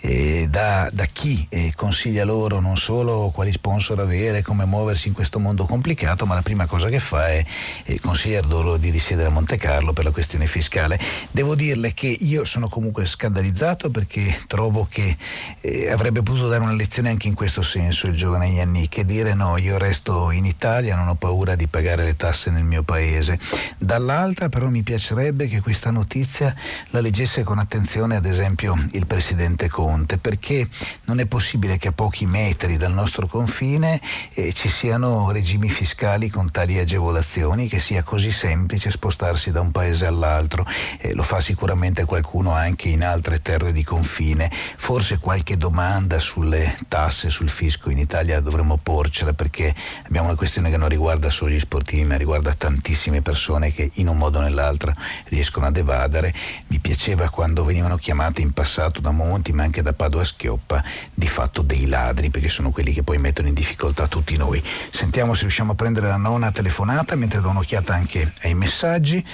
[0.00, 5.14] eh, da, da, chi eh, consiglia loro non solo quali sponsor avere, come muoversi in
[5.14, 7.42] questo mondo complicato, ma la prima cosa che fa è
[7.84, 10.98] eh, consigliare loro di risiedere a Monte Carlo per la questione fiscale.
[11.30, 15.16] Devo dirle che io sono comunque scandalizzato perché trovo che
[15.60, 19.34] eh, avrebbe potuto dare una lezione anche in questo senso il giovane Yannick e dire
[19.34, 23.38] no, io resto in Italia, non ho paura di pagare le tasse nel mio paese.
[23.76, 26.54] Dall'altra però mi piacerebbe che questa notizia
[26.90, 30.68] la leggesse con attenzione ad esempio il Presidente Conte perché
[31.04, 34.00] non è possibile che a pochi metri dal nostro confine
[34.34, 39.72] eh, ci siano regimi fiscali con tali agevolazioni, che sia così semplice spostarsi da un
[39.72, 40.64] paese all'altro.
[40.98, 44.50] Eh, lo fa sicuramente qualcuno anche in altre terre di confine.
[44.50, 49.74] Forse qualche domanda sulle tasse, sul fisco in Italia dovremmo porcela perché
[50.04, 54.08] abbiamo una questione che non riguarda solo gli sportivi, ma riguarda tantissime persone che in
[54.08, 54.92] un modo o nell'altro
[55.28, 56.34] riescono ad evadere.
[56.66, 60.84] Mi piaceva quando venivano chiamate in passato da Monti, ma anche da Padova Schioppa,
[61.14, 64.62] di fatto dei ladri, perché sono quelli che poi mettono in difficoltà tutti noi.
[64.90, 69.24] Sentiamo se riusciamo a prendere la nona telefonata mentre do un'occhiata anche ai messaggi.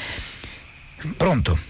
[1.17, 1.70] Pronto?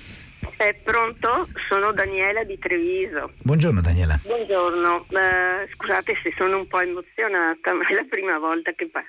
[0.61, 1.47] È pronto?
[1.71, 3.33] Sono Daniela di Treviso.
[3.43, 4.21] Buongiorno Daniela.
[4.23, 9.03] Buongiorno, uh, scusate se sono un po' emozionata, ma è la prima volta che, pa-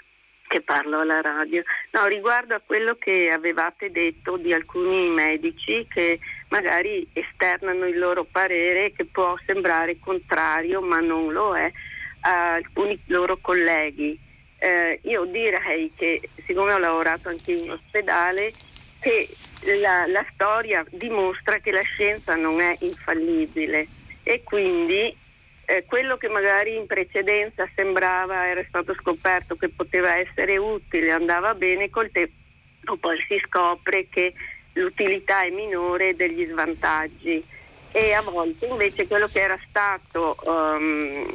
[0.48, 1.62] che parlo alla radio.
[1.90, 8.24] No, riguardo a quello che avevate detto di alcuni medici che magari esternano il loro
[8.24, 11.70] parere che può sembrare contrario, ma non lo è,
[12.22, 14.18] a alcuni loro colleghi.
[14.58, 18.54] Eh, io direi che, siccome ho lavorato anche in ospedale,
[19.02, 19.28] che
[19.80, 23.88] la, la storia dimostra che la scienza non è infallibile
[24.24, 25.16] e quindi
[25.66, 31.54] eh, quello che magari in precedenza sembrava era stato scoperto che poteva essere utile, andava
[31.54, 34.34] bene, col tempo poi si scopre che
[34.74, 37.44] l'utilità è minore degli svantaggi.
[37.94, 41.26] E a volte invece quello che era stato um,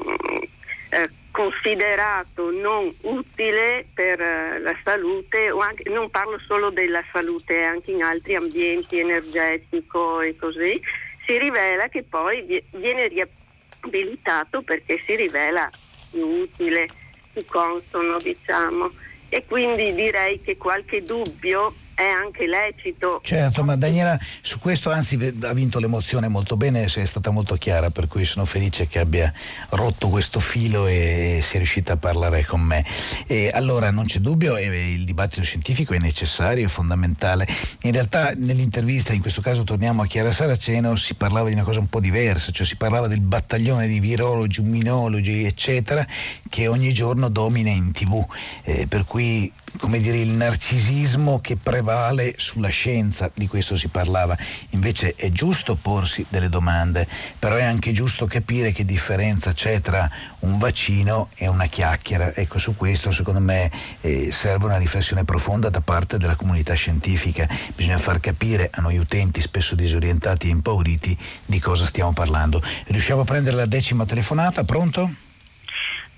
[0.90, 7.62] eh, considerato non utile per eh, la salute, o anche, non parlo solo della salute,
[7.62, 10.80] anche in altri ambienti, energetico e così,
[11.26, 15.68] si rivela che poi viene riabilitato perché si rivela
[16.10, 16.86] più utile,
[17.34, 18.90] più consono, diciamo.
[19.28, 23.20] E quindi direi che qualche dubbio è anche lecito.
[23.24, 27.88] Certo, ma Daniela su questo anzi ha vinto l'emozione molto bene, è stata molto chiara,
[27.88, 29.32] per cui sono felice che abbia
[29.70, 32.84] rotto questo filo e sia riuscita a parlare con me.
[33.26, 37.46] E allora non c'è dubbio, il dibattito scientifico è necessario, è fondamentale.
[37.82, 41.80] In realtà nell'intervista, in questo caso torniamo a Chiara Saraceno, si parlava di una cosa
[41.80, 46.06] un po' diversa, cioè si parlava del battaglione di virologi, immunologi, eccetera,
[46.50, 48.22] che ogni giorno domina in tv,
[48.64, 54.36] eh, per cui come dire, il narcisismo che prevale sulla scienza, di questo si parlava.
[54.70, 57.06] Invece è giusto porsi delle domande,
[57.38, 62.34] però è anche giusto capire che differenza c'è tra un vaccino e una chiacchiera.
[62.34, 63.70] Ecco, su questo secondo me
[64.00, 67.48] eh, serve una riflessione profonda da parte della comunità scientifica.
[67.74, 72.62] Bisogna far capire a noi utenti, spesso disorientati e impauriti, di cosa stiamo parlando.
[72.86, 74.64] Riusciamo a prendere la decima telefonata?
[74.64, 75.10] Pronto?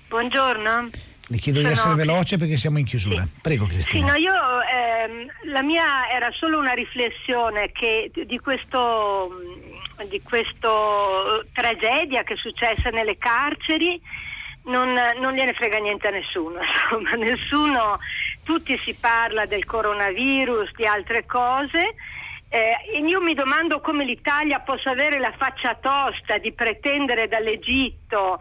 [0.07, 1.08] Buongiorno.
[1.31, 3.23] Le chiedo di essere veloce perché siamo in chiusura.
[3.23, 3.31] Sì.
[3.41, 4.05] Prego Cristina.
[4.05, 9.31] Sì, no, io ehm, la mia era solo una riflessione che di questo
[10.07, 10.69] di questa
[11.53, 14.01] tragedia che è successa nelle carceri
[14.63, 17.99] non, non gliene frega niente a nessuno, insomma, nessuno
[18.43, 21.95] tutti si parla del coronavirus, di altre cose.
[22.51, 28.39] Eh, io mi domando come l'Italia possa avere la faccia tosta di pretendere dall'Egitto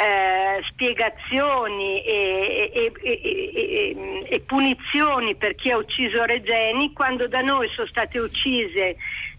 [0.00, 7.68] eh, spiegazioni e, e, e, e, punizioni per chi ha ucciso Regeni quando da noi
[7.74, 8.96] sono state uccise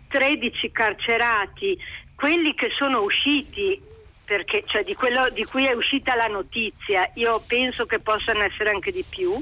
[0.07, 1.75] 13 carcerati,
[2.15, 3.81] quelli che sono usciti
[4.23, 8.69] perché, cioè di quello di cui è uscita la notizia, io penso che possano essere
[8.69, 9.33] anche di più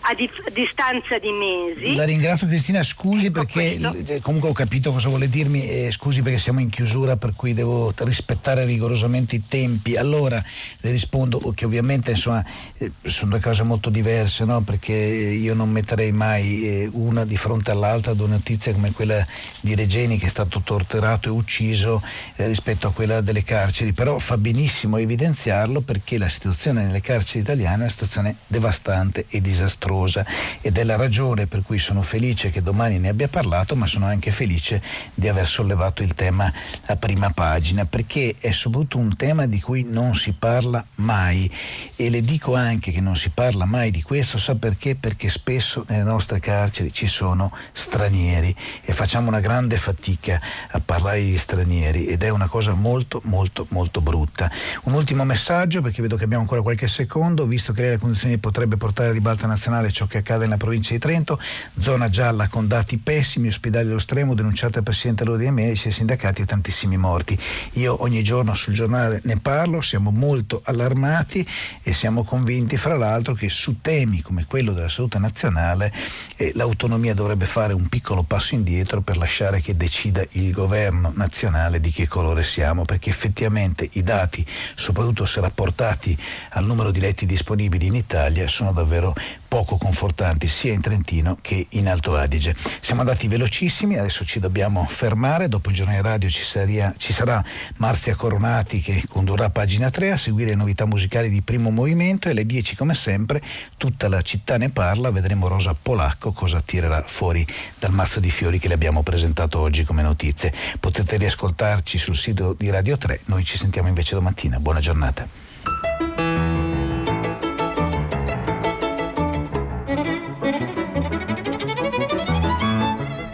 [0.00, 1.94] a dif- distanza di mesi.
[1.94, 3.94] La ringrazio Cristina, scusi ecco perché quello.
[4.06, 7.52] Eh, comunque ho capito cosa vuole dirmi, eh, scusi perché siamo in chiusura per cui
[7.54, 9.96] devo rispettare rigorosamente i tempi.
[9.96, 10.42] Allora
[10.80, 12.44] le rispondo che ovviamente insomma,
[12.78, 14.60] eh, sono due cose molto diverse, no?
[14.60, 19.26] perché io non metterei mai eh, una di fronte all'altra due notizie come quella
[19.60, 22.02] di Regeni che è stato torturato e ucciso
[22.36, 27.40] eh, rispetto a quella delle carceri, però fa benissimo evidenziarlo perché la situazione nelle carceri
[27.40, 30.24] italiane è una situazione devastante e disastrosa disastrosa
[30.60, 34.06] ed è la ragione per cui sono felice che domani ne abbia parlato, ma sono
[34.06, 34.82] anche felice
[35.14, 36.52] di aver sollevato il tema
[36.86, 41.50] a prima pagina, perché è soprattutto un tema di cui non si parla mai
[41.96, 44.94] e le dico anche che non si parla mai di questo, sa perché?
[44.94, 50.40] Perché spesso nelle nostre carceri ci sono stranieri e facciamo una grande fatica
[50.70, 54.50] a parlare di stranieri ed è una cosa molto molto molto brutta.
[54.84, 58.38] Un ultimo messaggio perché vedo che abbiamo ancora qualche secondo, visto che lei la condizione
[58.38, 61.40] potrebbe portare a ribalta nazionale nazionale ciò che accade nella provincia di Trento,
[61.78, 66.42] zona gialla con dati pessimi, ospedali allo stremo, denunciate al Presidente dell'Ordine Medici, ai sindacati
[66.42, 67.38] e tantissimi morti.
[67.72, 71.46] Io ogni giorno sul giornale ne parlo, siamo molto allarmati
[71.82, 75.92] e siamo convinti fra l'altro che su temi come quello della salute nazionale
[76.36, 81.80] eh, l'autonomia dovrebbe fare un piccolo passo indietro per lasciare che decida il governo nazionale
[81.80, 84.44] di che colore siamo, perché effettivamente i dati,
[84.74, 86.16] soprattutto se rapportati
[86.50, 89.14] al numero di letti disponibili in Italia, sono davvero
[89.48, 92.54] poco confortanti sia in Trentino che in Alto Adige.
[92.80, 97.42] Siamo andati velocissimi, adesso ci dobbiamo fermare, dopo il giornale radio ci, saria, ci sarà
[97.76, 102.32] Marzia Coronati che condurrà pagina 3 a seguire le novità musicali di primo movimento e
[102.32, 103.42] alle 10 come sempre
[103.76, 107.46] tutta la città ne parla, vedremo Rosa Polacco cosa tirerà fuori
[107.78, 110.52] dal mazzo di fiori che le abbiamo presentato oggi come notizie.
[110.78, 114.60] Potete riascoltarci sul sito di Radio 3, noi ci sentiamo invece domattina.
[114.60, 116.07] Buona giornata.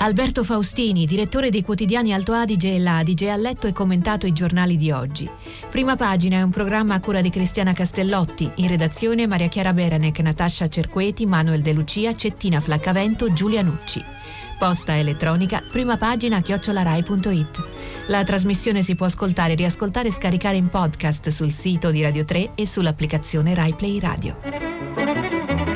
[0.05, 4.77] Alberto Faustini, direttore dei quotidiani Alto Adige e L'Adige, ha letto e commentato i giornali
[4.77, 5.27] di oggi.
[5.71, 10.19] Prima pagina è un programma a cura di Cristiana Castellotti, in redazione Maria Chiara Beranec,
[10.19, 14.05] Natascia Cerqueti, Manuel De Lucia, Cettina Flaccavento, Giulia Nucci.
[14.59, 17.63] Posta elettronica, prima pagina chiocciolarai.it.
[18.09, 22.51] La trasmissione si può ascoltare, riascoltare e scaricare in podcast sul sito di Radio 3
[22.57, 25.74] e sull'applicazione RaiPlay Radio.